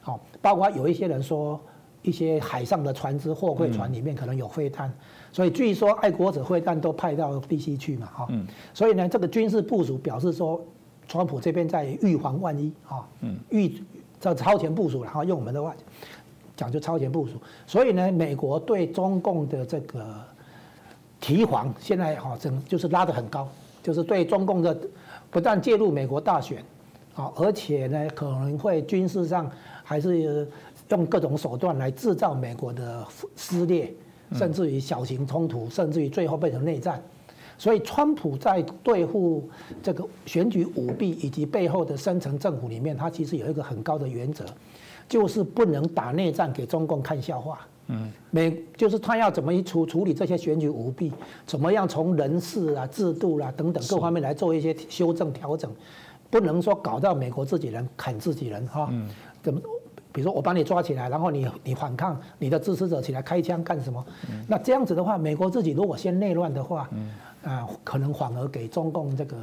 [0.00, 1.58] 好，包括有一些人说
[2.02, 4.92] 一些海上的船只、货柜船里面可能有飞弹，
[5.32, 8.28] 所以据说爱国者会战都派到 DC 去嘛，哈，
[8.74, 10.60] 所以呢，这个军事部署表示说，
[11.06, 13.06] 川普这边在预防万一啊，
[13.50, 13.82] 预
[14.20, 15.74] 这超前部署然后用我们的话
[16.56, 17.34] 讲就超前部署，
[17.66, 20.04] 所以呢，美国对中共的这个。
[21.20, 23.48] 提防现在哈整就是拉得很高，
[23.82, 24.80] 就是对中共的
[25.32, 26.62] 不但介入美国大选，
[27.16, 29.50] 啊，而且呢可能会军事上
[29.82, 30.48] 还是
[30.90, 33.04] 用各种手段来制造美国的
[33.34, 33.92] 撕裂，
[34.32, 37.02] 甚至于小型冲突，甚至于最后变成内战。
[37.56, 39.48] 所以，川普在对付
[39.82, 44.44] 这个选举舞弊以及背后的深层政府里面，他其实有一个很高的原则，
[45.08, 47.66] 就是不能打内战给中共看笑话。
[47.88, 51.10] 嗯，美就是他要怎么一处处理这些选举舞弊，
[51.46, 55.68] 怎么样从人事啊、制度啦等等各方面来做一些修正调整，
[56.30, 58.88] 不能说搞到美国自己人砍自己人哈。
[58.92, 59.08] 嗯。
[59.42, 59.60] 怎么？
[60.18, 64.04] 比如说我把你抓起来，然后你你反抗，你的支持者起来开枪干什么？
[64.48, 66.90] 那这样子的话，美国自己如果先内乱的话，
[67.44, 69.36] 啊，可能反而给中共这个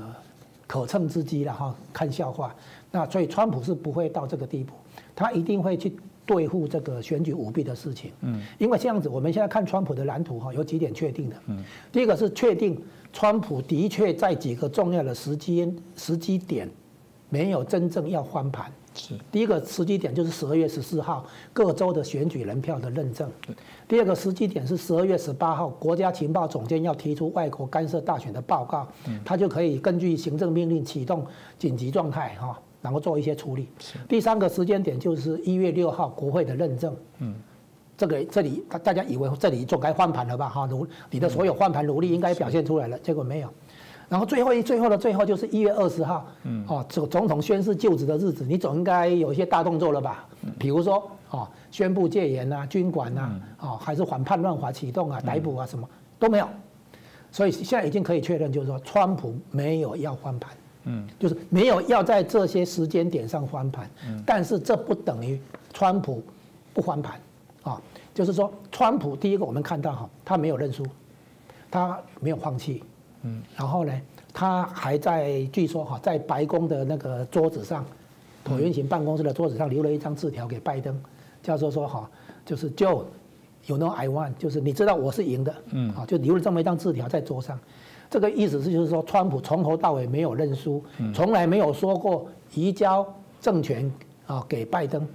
[0.68, 2.54] 可乘之机了哈，看笑话。
[2.92, 4.74] 那所以川普是不会到这个地步，
[5.16, 5.96] 他一定会去。
[6.28, 16.68] 对付这个选举舞弊的事情，嗯，因为这样子，我们现在看川普的蓝图哈，有几点确定的，嗯，第一个是确定川普的确在几个重要的时间时机点
[17.30, 18.72] 没有真正要翻盘，是
[19.32, 23.30] 第一个时机点就是十二月十四号各州的选举人票的认证，
[23.88, 31.26] 第二个时机点是十二月十八号国家情报总监要提出外国干涉大选的报告，嗯，他就可以根据行政命令启动
[31.58, 32.60] 紧急状态哈。
[32.82, 33.68] 然后做一些处理。
[34.08, 36.96] 第三个时间点就是一月六号国会的认证。
[37.18, 37.34] 嗯，
[37.98, 40.48] 这个这里大大家以为这里就该换盘了吧？
[40.48, 43.50] 哈，努你的所有换盘努力应该表现出来了，结果没有。
[44.08, 46.26] 然后最后一最后的最后就是一月二十号。
[46.44, 50.26] 嗯，哦，总总统宣誓就职的日子，你总应该有一些大动作了吧？
[50.60, 55.88] 比如说，哦，宣布戒严啊，军管啊，哦，还是反叛乱法启动啊，逮捕啊，什么
[56.20, 56.48] 都没有。
[57.32, 60.52] 所以现在已经可以确认，就是说，川普没有要翻盘。
[60.88, 63.90] 嗯，就是没有要在这些时间点上翻盘，
[64.24, 65.42] 但是这不等于
[65.74, 66.22] 川普
[66.74, 67.20] 不翻盘
[67.64, 67.82] 啊。
[68.14, 70.86] 就是说，川普第一个我们看到哈，他没有认输，
[71.72, 72.84] 他没有放弃，
[73.26, 73.92] 嗯，然后呢，
[74.32, 77.84] 他还在据说哈，在白宫的那个桌子上，
[78.48, 80.96] 椭圆形办公室的桌子上留了一张字条给拜登，
[81.42, 82.10] 叫做说哈，
[82.46, 87.60] 就是 Joe，you know I won，就是你知道我是赢的，嗯，啊，就留了这么一张字条在桌上，
[88.10, 93.06] 这个意思是就是说，川普从头到尾没有认输，从来没有说过移交
[93.42, 93.92] 政权
[94.28, 95.08] 啊给拜登，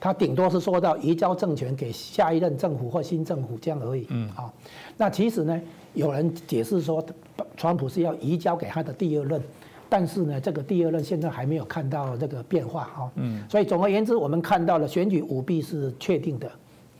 [0.00, 4.50] 他顶多是说到移交政权给下一任政府或新政府这样而已，嗯，啊，
[4.96, 5.60] 那其实呢，
[5.94, 7.04] 有人解释说。
[7.56, 9.40] 川普是要移交给他的第二任，
[9.88, 13.12] 但是呢，这个第二任现在还没有看到这个变化哈。
[13.16, 13.42] 嗯。
[13.48, 16.50] 所以总而言之，我们看到了选举舞弊是确定的，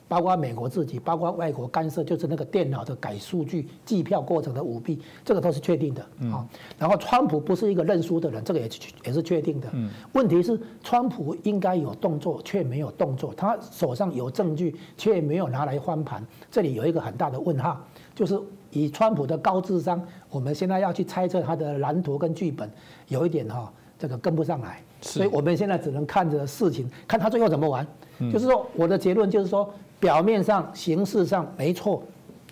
[0.09, 6.47] 包括美国自己，包括外国干涉，就是那个电脑的改数据、计票过程的舞弊，这个都是确定的啊。
[6.77, 8.69] 然后，川普不是一个认输的人，这个也
[9.07, 9.69] 也是确定的。
[9.73, 9.91] 嗯。
[10.13, 17.81] 问题是，川普应该有动作，却没有动作，他手上有证据，却没有拿来翻盘，这里有一个很大的问号，
[18.15, 18.41] 就是。
[18.71, 22.71] 以川普的高智商，我们现在要去猜测他的蓝图跟剧本，
[23.09, 27.87] 有一点哈，这个跟不上来，所以我们现在只能看着事情，看他最后怎么玩。
[28.33, 32.03] 就是说，我的结论就是说，表面上、形式上没错，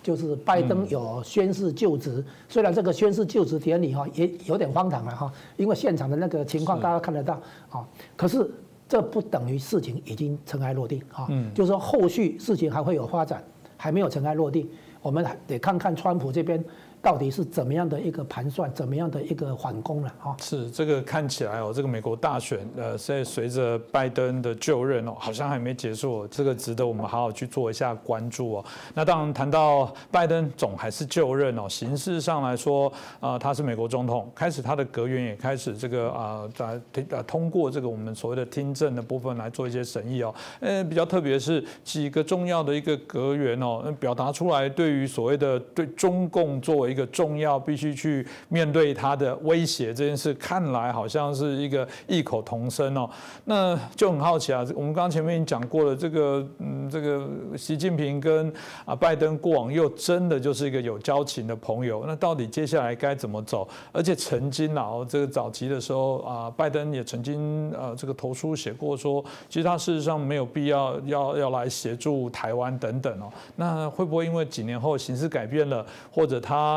[0.01, 7.33] 就是拜登有宣誓就职，虽然这个宣誓就职典礼哈也有点荒唐了哈，因为现场的那个情况大家看得到
[7.69, 8.49] 啊，可是
[8.87, 13.43] 这不等于事情已经尘埃落定啊，就是说后续事情还会有发展，
[13.75, 14.69] 还没有尘埃落定。
[15.07, 16.61] 我们得看看川普这边。
[17.01, 20.35] 到底是怎么样的一个盘算，怎么样的一个缓攻了啊？
[20.39, 28.65] 是这个看起来哦，这个美国大选呃，在随着拜登的就任哦，好像还没结束，这个值得我们好好去做一下关注哦。
[28.93, 40.33] 那当然谈到拜登总还是就任哦，形式上来说啊，他是美国总统，开始他的阁员也开始这个啊在呃通过这个我们所谓的听证的部分来做一些审议哦。
[40.59, 53.07] 呃，比较特别是几个重要的一个阁员哦，表达出来对于所谓的对中共作为个重要必须去面对他的威胁这件事，看来好像是一个异口同声哦。
[53.45, 58.51] 那就很好奇啊，我们刚刚前面已经讲过了，这个嗯，这个习近平跟
[58.83, 62.03] 啊拜登过往又真的就是一个有交情的朋友。
[62.07, 63.67] 那到底接下来该怎么走？
[63.91, 73.31] 而且曾经啊，这个早期的时候啊，拜登也曾经呃这个投书写过说，其实他事实上没有必要要要来协助台湾等等哦。
[73.55, 76.76] 那会不会因为几年后形势改变了，或者他？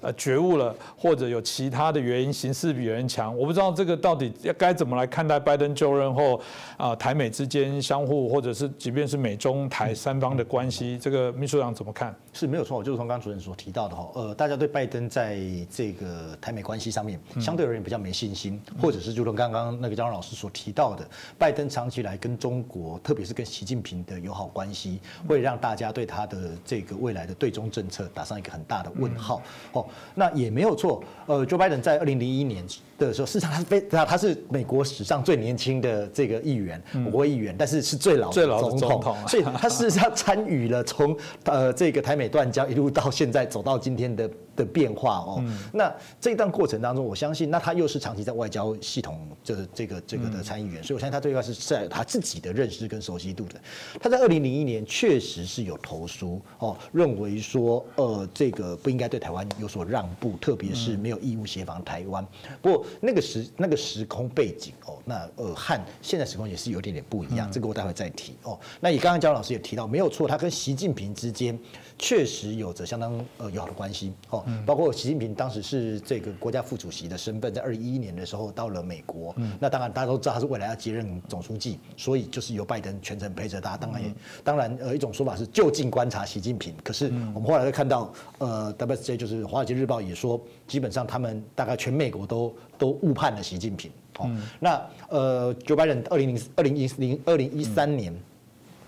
[0.00, 6.40] 呃，觉悟了，或者有其他的原因，形势比人强，我不知道这个到底要该怎么来看待拜登就任后
[6.78, 12.14] 啊，台美之间相互，或者是即便是美中台三方的关系，这个秘书长怎么看？
[12.32, 15.38] 是没有错，就是从刚刚主任所提到的哈，呃，大家对拜登在
[15.70, 21.06] 这个台美关系上面相对而言比较没信心，或者是就如刚刚那个张老师所提到的，
[21.38, 24.98] 拜登长期来跟中国，特别是跟习近平的友好关系，
[25.28, 29.42] 会让大家对他的这个未来的对中政策打上一个很大的问号。
[29.72, 29.84] 哦。
[30.14, 32.64] 那也没有错，呃，Joe Biden 在二零零一年
[33.08, 44.30] 的时候，事实上他是非，他是美国史上最年轻的这个议员，国会议员，但是是最老最老的总统，所以他事实上参与了从呃这个台美断交一路到现在走到今天的。
[44.56, 45.42] 的变化哦，
[45.72, 45.90] 那
[46.20, 53.54] 这一段过程当中，我相信，那他又是长期在外交系统就是这个这个的参议员，所以我相信他对外是在他自己的认识跟熟悉度的。
[54.02, 62.26] 他在二零零一年确实是有投书哦，认为说呃这个不应该对台湾有所让步，特别是没有义务协防台湾。
[62.60, 68.58] 不过那个时那个时空背景哦，那呃和现在时空也是有点点不一样，这个我待会再提哦。
[68.80, 71.58] 那也刚刚焦老师也提到，没有错，他跟习近平之间。
[72.02, 83.76] 确实有着相当呃友好的关系哦，包括习近平当时是这个国家副主席的身份，在二零一一年的时候到了美国，那当然大家都知道他是未来要接任总书记，所以就是由拜登全程陪着他。
[83.76, 94.28] 当然也当然呃一种说法是就近观察习近平，可是我们后来会看到呃 WSJ 就是华尔街日报也说，基本上他们大概全美国都都误判了习近平哦。
[94.58, 98.12] 那呃 Joe Biden 二零零二零一零二零一三年。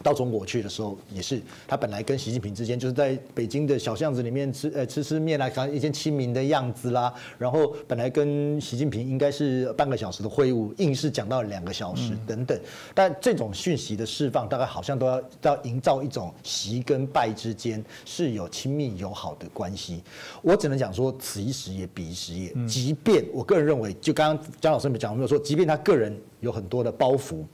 [0.03, 7.13] 到中国去的时候，也是他本来跟习近平之间就是在北京的小巷子里面吃呃吃吃面啦看一些亲民的样子啦。
[7.39, 12.59] 然后本来跟习近平应该是半个小时的会晤，硬是讲到两个小时等等。
[12.95, 20.03] 但这种讯息的释放，大概好像都要要营造一种习跟拜之间是有亲密友好的关系。
[20.43, 22.53] 我只能讲说，此一时也彼一时也。
[22.67, 27.45] 即便我个人认为，就刚刚江老师没讲，没有说，即便他个人有很多的包袱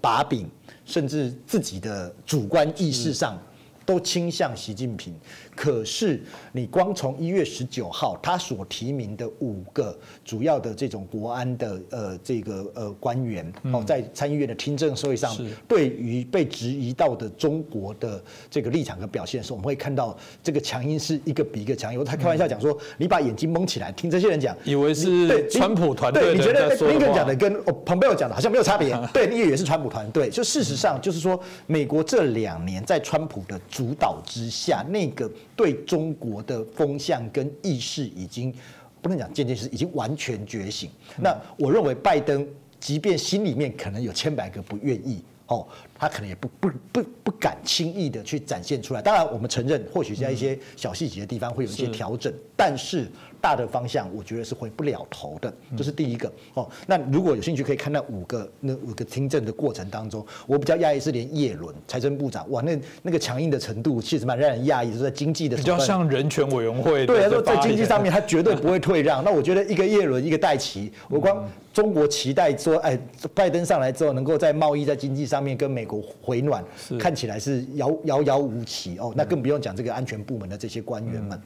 [0.00, 0.48] 把柄。
[0.84, 3.40] 甚至自己的主观意识上
[3.86, 5.14] 都倾向习近平。
[5.54, 6.20] 可是
[6.52, 15.36] 你光从一月十九号他所提名的五个主要的这种国安的呃这个呃官员哦，在参议院的听证会上，
[15.68, 22.04] 对于被质疑到的中国的这个立场和表现的时候，我们会看到这个强硬是一个比一个强硬。
[22.04, 28.98] 他开玩笑讲说：“你把眼睛蒙起来，听这些人讲，以为是川普团队。”你觉得林肯讲的跟蓬佩奥讲的好像没有差别？
[29.12, 30.28] 对，你以为是川普团队。
[30.30, 35.30] 就事实上，就是说，美国这两年在川普的主导之下，那个。
[35.56, 38.54] 对中国的风向跟意识已经
[39.00, 40.90] 不能讲渐渐是已经完全觉醒。
[41.16, 42.46] 那我认为拜登
[42.80, 45.66] 即便心里面可能有千百个不愿意哦，
[45.98, 49.02] 他可能也不不不不敢轻易的去展现出来。
[49.02, 53.08] 当然，我们承认或许在一些小细节的地方会有一些调整，但是。
[53.44, 56.66] 大的方向，我觉得是回不了头的，这是第一个哦。
[56.86, 64.94] 那如果有兴趣，可以看那五个那五个听证的过程当中，我比较讶异是连叶伦财政部长哇，那那个强硬的程度，其实蛮让人讶异。
[64.94, 69.24] 是在经济的比较像人权委员会，对，说在经济上面他绝对不会退让。
[69.24, 72.96] 那我觉得一个叶伦，一个戴奇，我光中国期待说，哎，
[73.34, 76.64] 拜登上来之后，能够在贸易在经济上面跟美国回暖，
[76.96, 79.12] 看起来是遥遥遥无期哦。
[79.16, 81.40] 那更不用讲这个安全部门的这些官员们。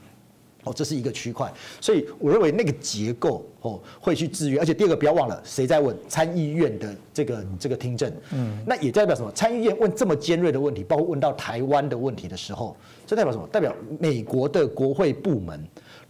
[0.65, 9.31] 哦，这是一个区块，所以我认为那个结构哦会去制约，而且第二个不要忘了，谁在问参议院的这个这个听证，嗯，那也代表什么？
[9.31, 12.75] 参议院问这么尖锐的问题，包括问到台湾的问题的时候，
[13.07, 13.47] 这代表什么？
[13.47, 15.65] 代表美国的国会部门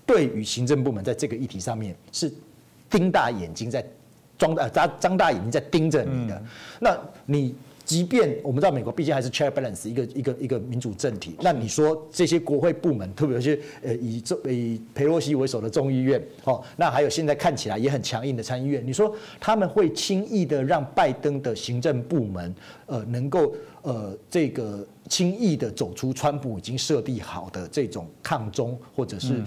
[0.06, 2.32] 对于行政部门在这个议题上面是
[2.90, 3.86] 盯大眼睛在
[4.36, 6.44] 装呃张张大眼睛在盯着你的，
[6.80, 7.54] 那你。
[7.90, 22.54] 即便我们知道美国毕竟还是 check balance 一个一个一个民主政体，那你说这些国会部门，特别是呃以众以佩洛西为首的众议院，哦，那还有现在看起来也很强硬的参议院，你说他们会轻易的让拜登的行政部门
[22.86, 29.42] 呃能够呃这个轻易的走出川普已经设定好的这种抗中或者是？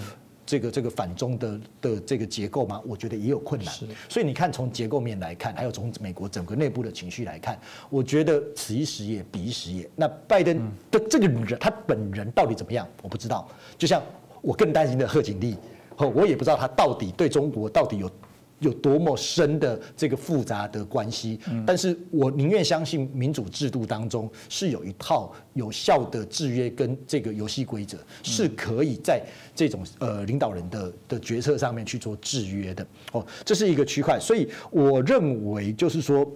[0.53, 2.79] 这个这个反中的的这个结构吗？
[2.87, 3.75] 我觉得也有困难。
[4.07, 9.89] 所以你看，从结构面来看，还有从美国整个内部的情绪来看，我觉得此一时也彼一时也。
[9.97, 12.87] 那拜登的这个人，他本人到底怎么样？
[13.01, 13.49] 我不知道。
[13.79, 14.03] 就像
[14.43, 15.57] 我更担心的贺锦丽，
[15.97, 18.11] 我也不知道他到底对中国到底有。
[18.63, 29.23] 有多么深的这个复杂的关系，但是我宁愿相信民主制度当中是有一套有效的制约跟这个游戏规则，是可以在
[29.55, 32.87] 这种呃领导人的的决策上面去做制约的。
[33.13, 36.27] 哦，这是一个区块，所以我认为就是说。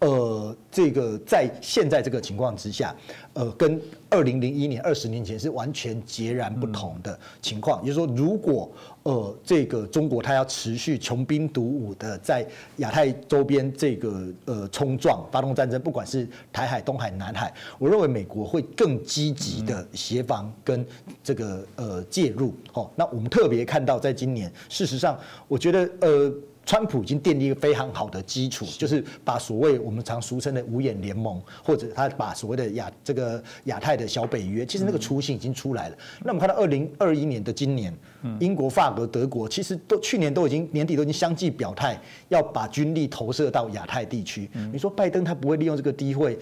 [0.00, 2.94] 呃，这个在现在这个情况之下，
[3.32, 3.80] 呃，跟
[4.10, 7.82] 二零零一年、二十年前是完全截然不同的情况。
[7.82, 8.70] 也就是说，如果
[9.06, 12.44] 呃，这个中国它要持续穷兵黩武的在
[12.78, 20.84] 亚太周边这个呃冲撞、发动战争，不管是台海、东海、南海，我认为美国会更积极的协防跟
[21.22, 22.52] 这个呃介入。
[22.72, 26.34] 哦，那我们特别看到，在今年，事实上，我觉得呃。
[26.68, 35.96] 川普已经奠定一个非常好的基础，就是把所谓我们常俗称的五眼联盟，或者他把所谓的亚这个亚太的小北约，其实那个雏形已经出来了。
[36.24, 37.96] 那我们看到二零二一年的今年，
[38.40, 44.48] 英国、法国、德国其实都去年都已经年底都已经相继表态，要把军力投射到亚太地区。
[44.72, 46.38] 你说拜登他不会利用这个机会，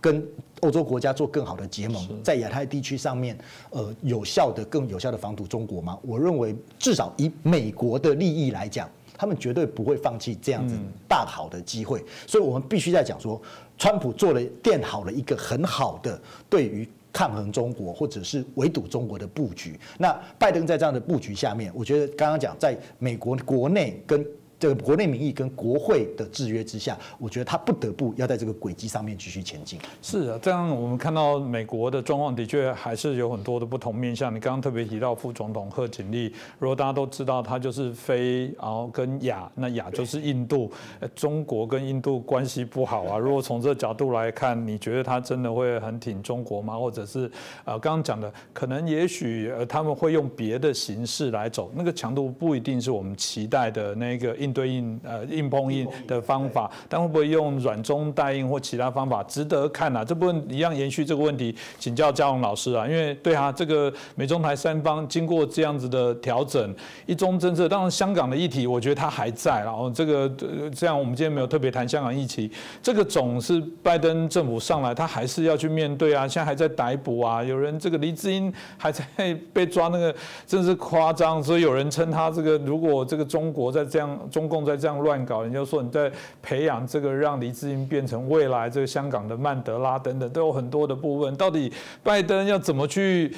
[0.00, 0.24] 跟
[0.60, 3.36] 欧洲国家做更好的结盟，在亚太地区上面，
[3.70, 5.98] 呃，有效的、更有效的防堵中国吗？
[6.02, 8.88] 我认为至少以美国的利益来讲。
[9.16, 10.76] 他们绝对不会放弃这样子
[11.08, 13.40] 大好的机会，所以我们必须在讲说，
[13.78, 19.78] 川普做了垫好了一个很好的对于抗衡中国或者是围堵中国的布局。
[19.98, 24.24] 那拜登在这样的布局下面，我觉得刚刚讲在美国国内跟。
[24.58, 29.78] 这个国内民意跟国会的制约之下，我觉得他不得不要在这个轨迹上面继续前进。
[30.00, 34.34] 是啊，这样我们看到美国的状况的确还是有很多的不同面向。
[34.34, 40.72] 你刚刚特别提到副总统贺锦丽，如果大家都知道他就是非，然后跟亚，那亚就是印度，
[41.14, 43.18] 中国跟印度关系不好啊。
[43.20, 46.78] 如果从这个角度来看，你觉得他真的会很挺中国吗？
[46.78, 47.30] 或者是
[47.66, 54.34] 呃，刚刚讲的，可能也许呃他们会用别的形式来走，那个强度不一定是我们期待的那个。
[54.46, 60.04] 应对应呃硬碰硬的方法，但会不会用软中带硬或其他方法，值得看啊。
[60.04, 62.86] 这部分一样延续这个问题，请教嘉荣老师啊。
[62.86, 66.72] 因为对啊，这个美中台三方经过这样子的调整，
[67.06, 69.62] 一中政策，当然香港的议题，我觉得它还在。
[69.64, 70.30] 然后这个
[70.72, 72.48] 这样，我们今天没有特别谈香港议题，
[72.80, 76.28] 这个总是拜登政府上来，他还是要去面对啊。
[76.28, 79.04] 现在还在逮捕啊，有人这个黎智英还在
[79.52, 80.14] 被抓，那个
[80.46, 81.42] 真是夸张。
[81.42, 84.16] 所以有人称他这个，如果这个中国在这样。
[84.36, 86.12] 中共在这样乱搞，人家说你在
[86.42, 91.34] 培养这个让黎智英变成未来这个香港的曼德拉等等，都有很多的部分。
[91.36, 91.72] 到底
[92.02, 93.34] 拜登要怎么去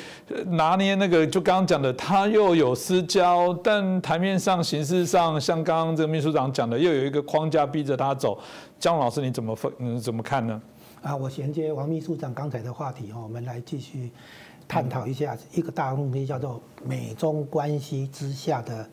[0.49, 1.25] 拿捏那个？
[1.25, 8.37] 就刚刚讲的，他又有私交，但台面上、形式上，像刚刚这个秘书长讲的，又有一个框架逼着他走。
[8.81, 9.73] 江老师，你怎么分？
[9.79, 10.61] 嗯，怎么看呢？
[11.01, 14.11] 啊，我衔接王秘书长刚才的话题哦，我们来继续
[14.67, 18.85] 探讨一下一个大问题，叫做美中关系之下的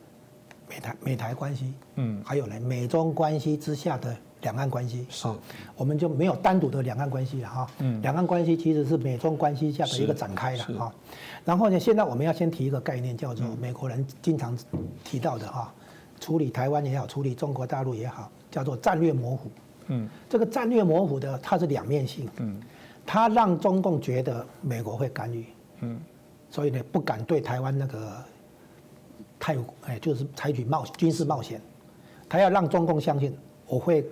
[0.68, 5.28] 美台美台关系，嗯，还有呢，美中关系之下的两岸关系，是，
[5.76, 10.92] 我们就没有单独的两岸关系了哈，嗯，两岸关系其实是美中关系下的一个展开了哈，
[11.44, 14.56] 然后呢，现在我们要先提一个概念，叫做美国人经常
[15.04, 15.72] 提到的哈，
[16.20, 19.50] 处理台湾也好，处理中国大陆也好，叫做战略模糊。
[19.88, 22.28] 嗯，这个战略模糊的，它是两面性。
[22.38, 22.60] 嗯，
[23.06, 25.46] 它让中共觉得美国会干预。
[25.80, 26.00] 嗯，
[26.50, 28.12] 所以呢，不敢对台湾那个
[29.38, 29.56] 太
[29.86, 31.60] 哎，就是采取冒军事冒险。
[32.28, 34.04] 他要让中共相信我会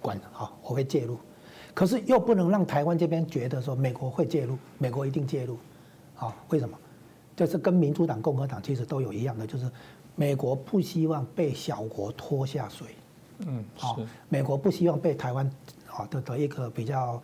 [0.00, 1.18] 管啊，我会介入。
[1.74, 5.58] 可是又不能让台湾这边觉得说美国会介入，美国一定介入。
[6.16, 6.78] 啊，为什么？
[7.36, 9.70] 就是跟民主党、共和党其实都有一样的，就是
[10.14, 12.88] 美国不希望被小国拖下水。
[13.40, 13.98] 嗯，好，
[14.30, 15.50] 美国不希望被台湾
[15.90, 17.20] 啊的的一个比较，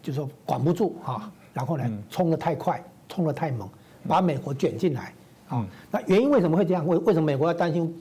[0.00, 3.68] 就是说管不住啊，然后呢冲得太快，冲得太猛，
[4.06, 5.12] 把美国卷进来
[5.48, 5.66] 啊。
[5.90, 6.86] 那原因为什么会这样？
[6.86, 7.94] 为为什么美国要担心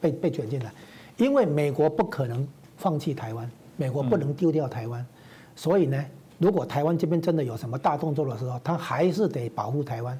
[0.00, 0.72] 被被卷进来？
[1.16, 2.46] 因为美国不可能
[2.76, 5.04] 放弃台湾，美国不能丢掉台湾，
[5.54, 6.04] 所以呢，
[6.38, 10.18] 如果台湾这边真的有什么大动作的时候，他还是得保护台湾，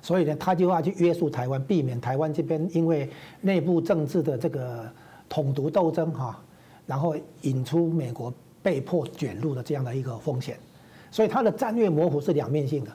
[0.00, 4.90] 所以呢，他就要去约束台湾，避免台湾这边因为内部政治的这个。
[5.32, 6.36] 统独斗争哈，
[6.88, 8.34] 然后引出美国
[8.64, 10.58] 被迫卷入的这样的一个风险，
[11.08, 12.90] 所以它的战略模糊是两面性的，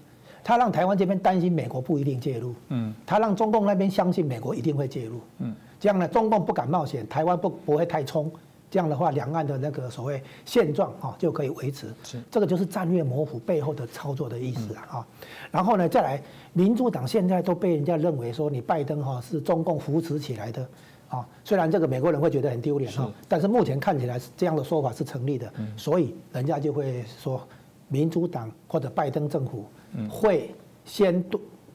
[0.45, 8.31] 它让台湾这边担心美国不一定介入，嗯，他让中共那边相信美国一定会介入，嗯，这样呢，中共不敢冒险，台湾不不会太冲，
[8.69, 12.21] 这样的话，两岸的那个所谓现状哈就可以维持，是。
[12.29, 15.07] 这个就是战略模糊背后的操作的意思啊，哈，
[15.49, 16.21] 然后呢再来，
[16.53, 20.67] 民主党现在都被人家认为说你拜登哈是中共扶持起来的。
[21.07, 27.41] 啊，虽然这个美国人会觉得很丢脸哈，但是目前看起来这样的说法是成立的，所以人家就会说，
[27.87, 29.65] 民主党或者拜登政府
[30.09, 31.23] 会先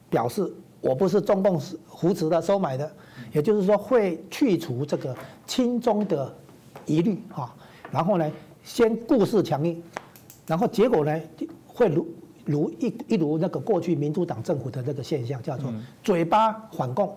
[0.09, 2.91] 表示我不是中共扶持的、收买的，
[3.31, 5.15] 也就是说会去除这个
[5.45, 6.33] 亲中的
[6.85, 7.53] 疑虑啊，
[7.91, 8.31] 然后呢，
[8.63, 9.81] 先故事强硬，
[10.47, 11.19] 然后结果呢
[11.67, 12.07] 会如
[12.45, 15.71] 如一一如那个过去民主党政府的那个现象，叫做
[16.03, 17.15] 嘴巴反共，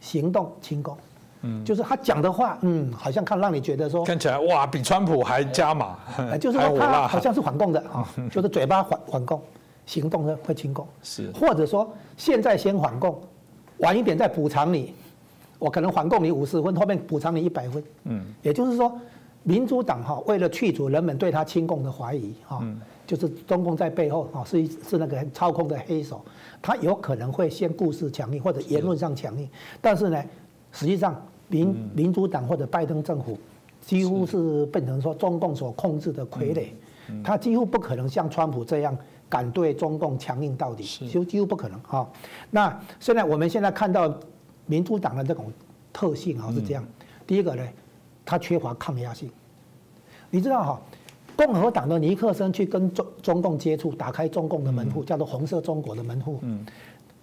[0.00, 0.96] 行动亲共。
[1.62, 5.98] 就是他讲的话，嗯，好像看让你觉得说，看起来哇，比川普还加码，
[6.40, 9.42] 就是他好像是反共的啊， 就是嘴巴反反共，
[9.86, 13.18] 行动呢会清共，是，或者说现在先缓供，
[13.78, 14.92] 晚一点再补偿你，
[15.58, 18.92] 我可能缓供你五十分，后面补偿你一百分，嗯，也就是说，
[19.42, 22.62] 民主党哈为了去除人们对他清共的怀疑哈，
[23.06, 26.24] 就是中共在背后啊是是那个操控的黑手，
[26.62, 29.48] 他有可能会先故事强硬或者言论上强硬，
[29.80, 30.24] 但是呢，
[30.72, 31.20] 实际上。
[31.46, 33.38] 民民主党或者拜登政府，
[33.82, 34.64] 几乎是。
[34.66, 36.68] 变成说中共所控制的傀儡，
[37.22, 38.96] 他几乎不可能像川普这样
[39.34, 42.08] 敢对中共强硬到底，就几乎不可能哈。
[42.52, 44.14] 那现在我们现在看到
[44.66, 45.52] 民主党的这种
[45.92, 46.84] 特性啊是这样，
[47.26, 47.62] 第一个呢，
[48.24, 49.28] 它缺乏抗压性。
[50.30, 50.80] 你知道哈，
[51.34, 56.64] 共和党的尼克森去跟中中共接触，打开中共的门户，叫做红色中国的门户，嗯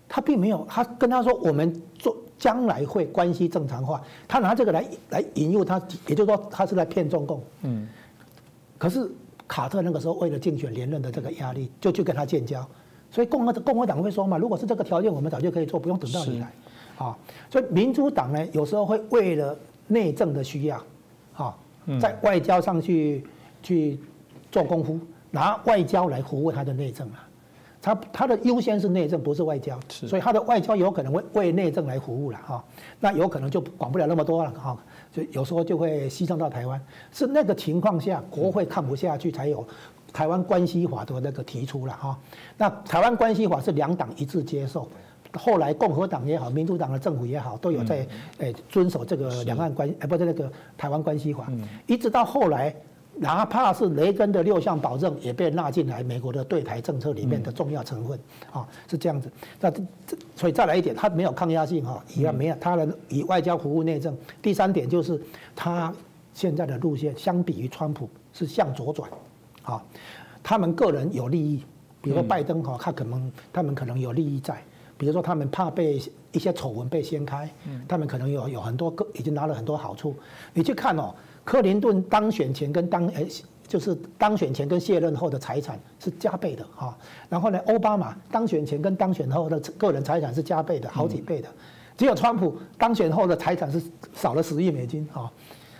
[0.09, 2.13] 他并没有，他跟他说我们做。
[2.41, 7.39] 将来会关系正常化，他拿这个来来引诱他，也就是说他是在骗中共。
[7.61, 7.87] 嗯。
[8.79, 9.07] 可是
[9.51, 12.65] 卡特那个时候为了竞选连任的这个压力，就去跟他建交，
[13.09, 16.49] 所以共和共和党会说嘛，如果是这个条件，我们早就可以做，不用等到你来。
[16.97, 17.17] 啊，
[17.49, 19.53] 所以民主党呢，有时候会为了
[19.87, 20.81] 内政的需要，
[21.35, 21.53] 啊，
[21.99, 23.25] 在外交上去
[23.61, 23.99] 去
[24.49, 24.97] 做功夫，
[25.31, 27.27] 拿外交来服务他的内政啊。
[27.81, 32.63] 他他的优先是内政，不是外交，所以他的外交有可能为为内政来服务了哈，
[33.01, 34.77] 那有可能就管不了那么多了哈，
[35.11, 36.81] 就有时候就会牺牲到台湾，
[37.11, 39.67] 是那个情况下国会看不下去才有
[40.13, 42.17] 台湾关系法的那个提出了哈，
[42.57, 44.87] 那台湾关系法是两党一致接受，
[45.37, 48.07] 后来共和党也好，民主党的政府也好，都有在
[48.37, 51.51] 诶遵守这个两岸关诶不是那个台湾关系法，
[51.87, 52.73] 一直到后来。
[53.17, 58.19] 哪怕是雷根的六项保证也被纳进来美国的对台政策里面的重要成分
[58.51, 59.31] 啊，是这样子。
[59.59, 59.83] 那这
[60.35, 64.17] 所以再来一点，它没有抗压性哈，一样没有，它的以外交服务内政。
[64.41, 65.21] 第三点就是
[65.55, 65.93] 它
[66.33, 69.09] 现在的路线相比于川普是向左转，
[69.63, 69.83] 啊，
[70.41, 71.63] 他们个人有利益，
[72.01, 74.63] 比如说拜登哈，他可能他们可能有利益在，
[74.97, 76.01] 比如说他们怕被
[76.31, 77.47] 一些丑闻被掀开，
[77.87, 80.15] 他们可能有有很多个已经拿了很多好处。
[80.53, 81.13] 你去看哦，
[81.43, 83.27] 克林顿当选前跟当诶。
[83.67, 86.93] 就是当选前跟卸任后的财产是加倍的哈，
[87.29, 91.47] 然后呢，奥巴马当选前跟当选后的个人财产是加倍的，好几倍的，
[91.95, 93.81] 只有川普当选后的财产是
[94.13, 95.31] 少了十亿美金哈，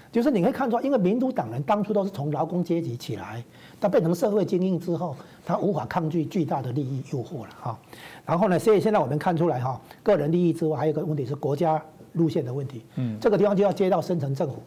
[0.10, 3.44] 就是你可以看出，因为民主党人当初都是从劳工阶级起来，
[3.82, 5.14] 他变成社会精英之后，
[5.46, 7.78] 他无法抗拒巨大的利益诱惑了哈，
[8.26, 11.84] 然后呢，所以现在我们看出来哈，个人利益之外，还有一个问题是国家
[12.14, 14.64] 路线的问题，嗯，这个地方就要接到深层政府。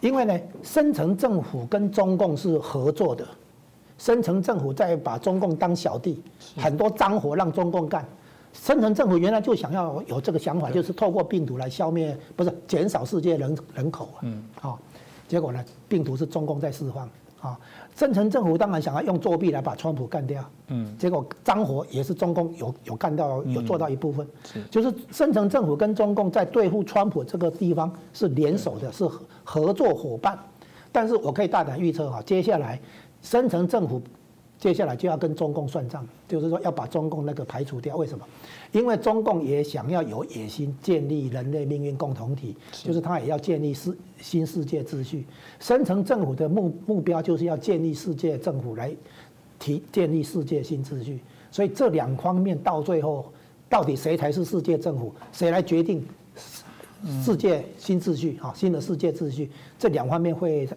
[0.00, 3.26] 因为呢，深层政府跟中共是合作的，
[3.98, 6.22] 深层政府在把中共当小弟，
[6.56, 8.06] 很多脏活让中共干。
[8.52, 14.18] 深层政府原来就想要有这个想法，就是透过病毒来消灭，不是减少世界人人口啊。
[14.22, 14.42] 嗯。
[14.60, 14.78] 好，
[15.26, 17.08] 结果呢，病毒是中共在释放。
[17.40, 17.56] 啊，
[17.98, 29.04] 深层政府当然想要用作弊来把川普干掉，嗯，结果脏活也是中共有有干掉有做到一部分，是，就是深层政府跟中共在对付川普这个地方是联手的，是
[29.42, 30.38] 合作伙伴，
[30.92, 32.80] 但是我可以大胆预测哈，接下来
[33.20, 34.00] 深层政府。
[34.58, 37.96] 接下来就要跟中共算账，就是说要把中共那个排除掉。
[37.96, 38.24] 为什么？
[38.72, 45.24] 因为中共也想要有野心建立人类命运共同体，就是他也要建立世新世界秩序。
[45.60, 48.94] 深层政府的目目标就是要建立世界政府来
[49.58, 51.20] 提建立世界新秩序。
[51.50, 53.32] 所以这两方面到最后，
[53.68, 55.14] 到底谁才是世界政府？
[55.32, 56.04] 谁来决定
[57.24, 58.38] 世界新秩序？
[58.42, 60.68] 啊，新的世界秩序，这两方面会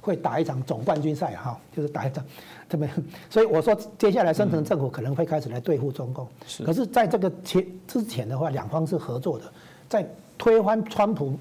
[0.00, 2.24] 会打一场总冠军赛哈，就是打一场。
[2.68, 2.88] 这么，
[3.28, 6.26] 所以我说，接下来深层政府可能会开始来对付中共。
[6.46, 6.64] 是。
[6.64, 9.44] 可是，在这个前之前的话，两方是合作的，
[9.88, 10.08] 在
[10.38, 11.36] 推翻川普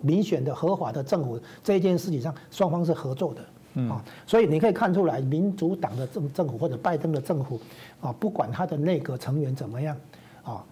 [0.00, 3.40] 民选的合法的政府这一件事情上，双方是合作的。
[3.74, 3.90] 嗯。
[3.90, 7.58] 啊，所以你可以看出来，民主党的政政府或者拜登的政府，
[8.02, 9.96] 啊，不管他的内阁成员怎么样，
[10.42, 10.62] 啊，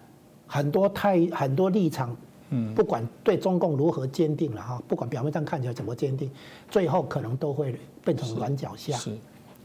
[0.46, 2.14] 很多太很多立场，
[2.50, 6.30] 嗯，不管对中共如何坚定了哈，不管表面上看起来怎么坚定，
[6.70, 8.96] 最后可能都会变成软脚下。
[8.96, 9.10] 是。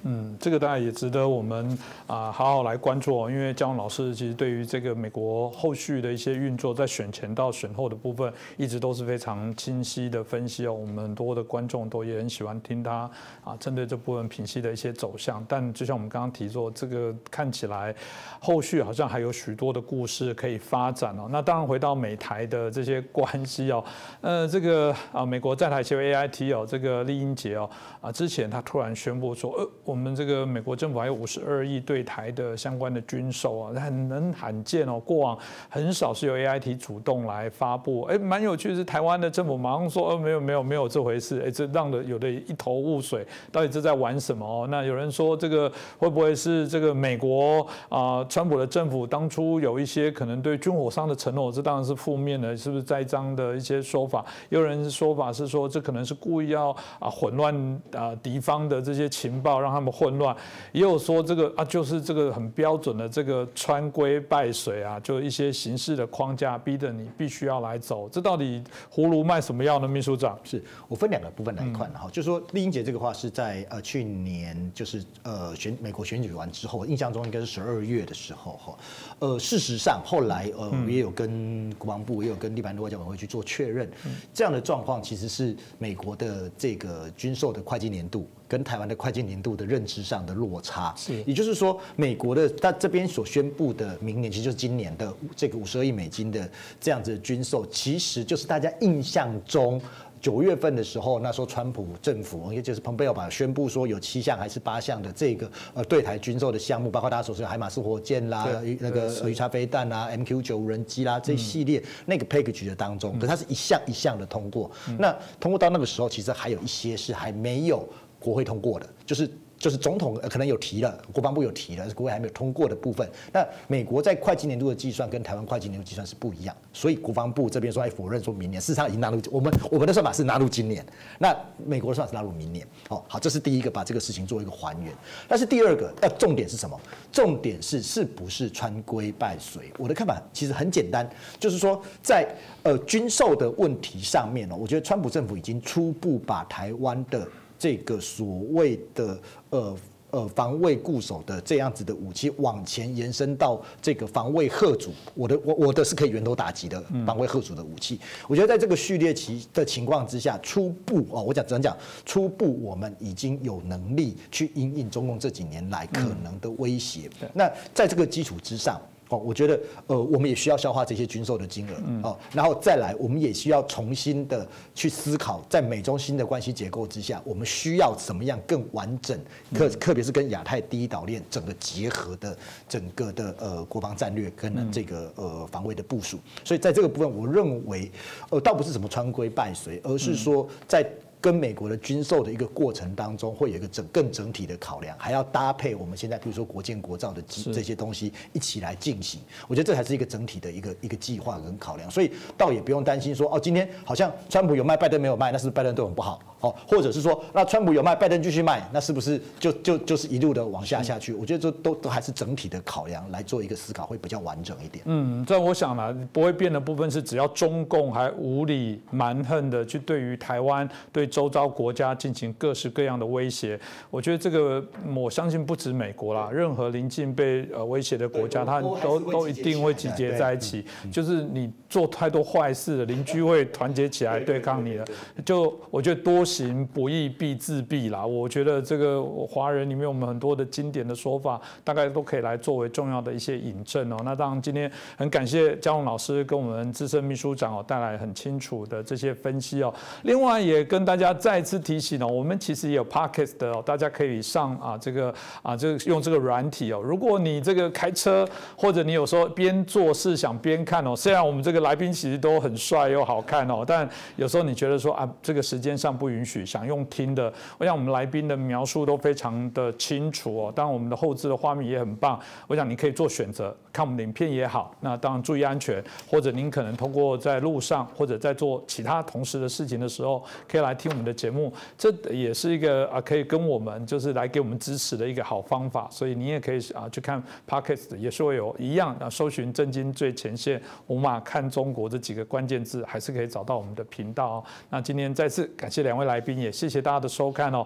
[0.04, 3.30] 嗯，这个大家也值得我们啊好好来关注哦。
[3.30, 10.74] 因为姜老师其实对于这个美国后续的一些运作，在选前到选后的部分，一直都是非常清晰的分析哦。
[10.74, 13.10] 我们很多的观众都也很喜欢听他
[13.44, 15.46] 啊，针对这部分品析的一些走向。
[15.48, 17.94] 但就像我们刚刚提说，这个看起来
[18.40, 21.28] 后续好像还有许多的故事可以发展哦。
[21.30, 23.84] 那当然回到美台的这些关系哦，
[24.22, 27.70] 呃，这个啊美国在台协会 AIT 哦，这个丽英杰哦
[28.02, 29.70] 啊，之前他突然 宣布说，呃。
[29.92, 34.98] 我们这个美国政府还有五十二亿对台的相关的军售啊，很能罕见哦。
[34.98, 35.38] 过往
[35.68, 44.66] 很少是由 A I T 主动来发布，哎，蛮有趣是台湾的政府马上说，呃，没有没有没有这回事，哎，这让的有的一头雾水，到底这在玩什么哦？
[44.72, 54.26] 那有人说这个会不会是这个美国啊，川普的政府当初有一些可能对军火商的承诺，这当然是负面的，是不是栽赃的一些说法？
[54.48, 59.81] 有人说法是说这可能是故意要啊混乱啊敌方的这些情报，让他。
[59.82, 60.36] 那么混乱，
[60.72, 68.08] 也有说这个啊，就是这个很标准的这个穿规败水啊，就一些形式的框架，逼得你必须要来走。
[68.08, 68.64] 这到底
[68.94, 69.88] 葫芦卖什么药呢？
[69.88, 78.78] 秘书长，是我分两个部分来看哈，就是说丽英姐这个话是在呃去年就是呃选美国选举完之后，印象中应该是十二月的时候哈。
[79.18, 83.90] 呃，事实上后来呃也有跟国防部也有跟立法外交委员会去做确认，
[84.32, 88.28] 这样的状况其实是美国的这个军售的会计年度。
[88.52, 99.82] 跟台湾的会计年度的认知上的落差，是，也就是说，美国的他这边所宣布的明年，其实就是今年的这个五十二亿美金的这样子的军售，其实就是大家印象中
[100.20, 108.50] 九月份的时候，那时候川普政府，也就是蓬佩奥把宣布说有七项还是八项的这个呃对台军售的项目，包括大家所说的海马斯火箭啦、
[108.82, 114.70] 那个鱼叉飞弹啦、MQ 九无人机啦这一系列那个 package 的当中，可它是一项一项的通过。
[115.00, 117.88] 那通过到那个时候，其实还有一些是还没有。
[118.22, 119.30] 国会通过的，就是。
[119.62, 123.08] 就是总统可能有提了，国防部有提了，国会还没有通过的部分。
[123.32, 130.84] 那美国在会计年度的计算跟台湾会计年度计算是不一样，所以国防部这边说还否认说明年，事实上已经纳入我们我们的算法是纳入今年，
[131.20, 131.32] 那
[131.64, 132.68] 美国的算法是纳入明年。
[132.90, 134.92] 哦，好，这是第一个把这个事情做一个还原。
[135.28, 136.76] 但是第二个，要重点是什么？
[137.12, 139.72] 重点是是不是穿规败水？
[139.78, 141.08] 我的看法其实很简单，
[141.40, 142.28] 就是说在
[142.64, 147.28] 呃军售的问题上面呢，我觉得川普政府已经初步把台湾的。
[147.62, 149.20] 这个所谓的
[149.52, 149.78] 呃
[150.10, 158.00] 呃防卫固守的这样子的武器往前延伸到这个防卫贺主，我的我我的是可以源头打击的防卫贺主的武器。
[158.28, 167.08] 我觉得在这个序列期的情况之下，初步哦，我讲只能讲初步，我们已经有能力去应应中共这几年来可能的威胁。
[167.32, 168.82] 那在这个基础之上。
[169.12, 179.20] 哦，我觉得呃，我们也需要消化这些军售的金额哦，然后再来，我们也需要重新的去思考，在美中新的关系结构之下，我们需要怎么样更完整，
[179.54, 182.38] 特特别是跟亚太第一岛链整个结合的
[182.70, 186.18] 整个的呃国防战略跟这个呃防卫的部署。
[186.46, 187.92] 所以在这个部分，我认为
[188.30, 190.90] 呃倒不是什么穿规败随，而是说在。
[191.22, 197.22] 跟美国的军售的一个过程当中，会有一个整更整体的考量，还要搭配我们现在比如说国建国造的
[197.54, 199.22] 这些东西一起来进行。
[199.48, 211.14] 我觉得这才是一个整体的一个一个计划跟考量，所以倒也不用担心说哦，今天好像川普有卖，拜登没有卖，那是拜登对我们不好哦，或者是说那川普有卖，拜登继续卖，那是不是就就就是一路的往下下去？
[211.14, 214.84] 我觉得这都都还是整体的考量来做一个思考，会比较完整一点。
[214.88, 221.11] 嗯，这我想呢，不会变的部分是，只要中共还无理蛮横的去对于台湾对。
[221.12, 223.60] 周遭国家进行各式各样的威胁，
[223.90, 224.66] 我觉得这个
[224.96, 230.64] 我相信不止美国啦，任何临近被呃威胁的国家，它都都一定会集结在一起。
[230.90, 234.86] 就是你做太多坏事，邻居会团结起来对抗你的。
[235.26, 238.06] 就我觉得多行不义必自毙啦。
[238.06, 243.98] 我觉得这个华人里面我们很多的经典的说法，大概都可以来作为重要的一些引证哦。
[244.06, 249.74] 那当然今天很感谢江龙老师跟我们资深秘书长哦带来很清楚的这些分析哦。
[250.04, 251.01] 另外也跟大家。
[251.02, 256.80] 家再次提醒哦，我们其实也有 podcast 的哦，大家可以上啊这个啊这个用这个软体哦。
[256.80, 280.91] 如果你这个开车或者你有时候边做事想边看哦，虽然我们这个来宾其实都很帅又好看哦，但有时候你觉得说啊这个时间上不允许，想用听的，我想我们来宾的描述都非常的清楚哦，当然我们的后置的画面也很棒，我想你可以做选择，看我们的影片也好，那当然注意安全，或者您可能通过在路上或者在做其他同时的事情的时候，可以来听。
[280.92, 294.44] 我们的节目，这也是一个啊，可以跟我们就是来给我们支持的一个好方法，所以你也可以啊去看 Podcast，也是会有一样啊，搜寻“震惊最前线”，五马看中国这几个关键字，还是可以找到我们的频道哦。
[294.70, 297.66] 那今天再次感谢两位来宾，也谢谢大家的收看哦。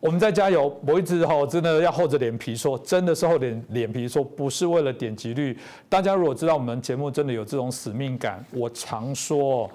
[0.00, 5.56] 我们再加油，我一直哈真的要厚着脸皮说，真的是厚脸脸皮说，不是为了点击率。
[5.88, 9.70] 大家如果知道我们节目真的有这种使命感，我常说，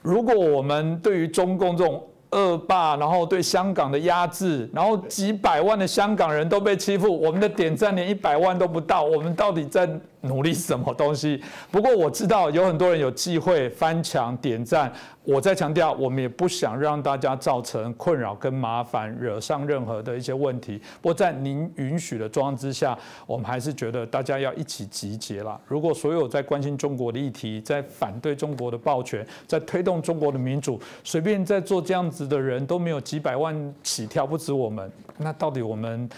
[0.00, 9.88] 如果我们对于中共这种恶霸，然后对香港的压制，然后几百万的香港人都被欺负，我们的点赞连一百万都不到，我们到底在？
[10.22, 11.42] 努力什么东西？
[11.70, 14.92] 不过我知道有很多人有机会翻墙点赞。
[15.24, 20.80] 我在强调，我们也不想让大家造成困扰跟麻烦，惹上任何的一些问题。
[21.02, 25.60] 不过在您允许的状况之下，我们还是觉得大家要一起集结了。
[25.66, 34.90] 如果所有在关心中国的议题，在反对中国的暴权，在推动中国的民主，随便在做这样子的人都没有几百万起跳，不止我们。
[35.18, 36.08] 那到底我们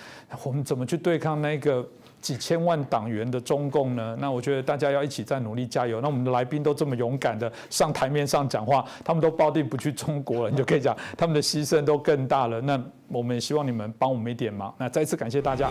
[0.45, 1.85] 我们怎么去对抗那个？
[2.21, 4.17] 几千万党员的中共呢？
[4.21, 6.01] 那我觉得大家要一起再努力加油。
[6.01, 12.61] 那我们的来宾都这么勇敢的上台面上讲话，他们都抱定不去中国了，你就可以讲 他们的牺牲都更大了。
[12.61, 14.75] 那我们也希望你们帮我们一点忙。
[14.79, 15.71] 那再次感谢大家。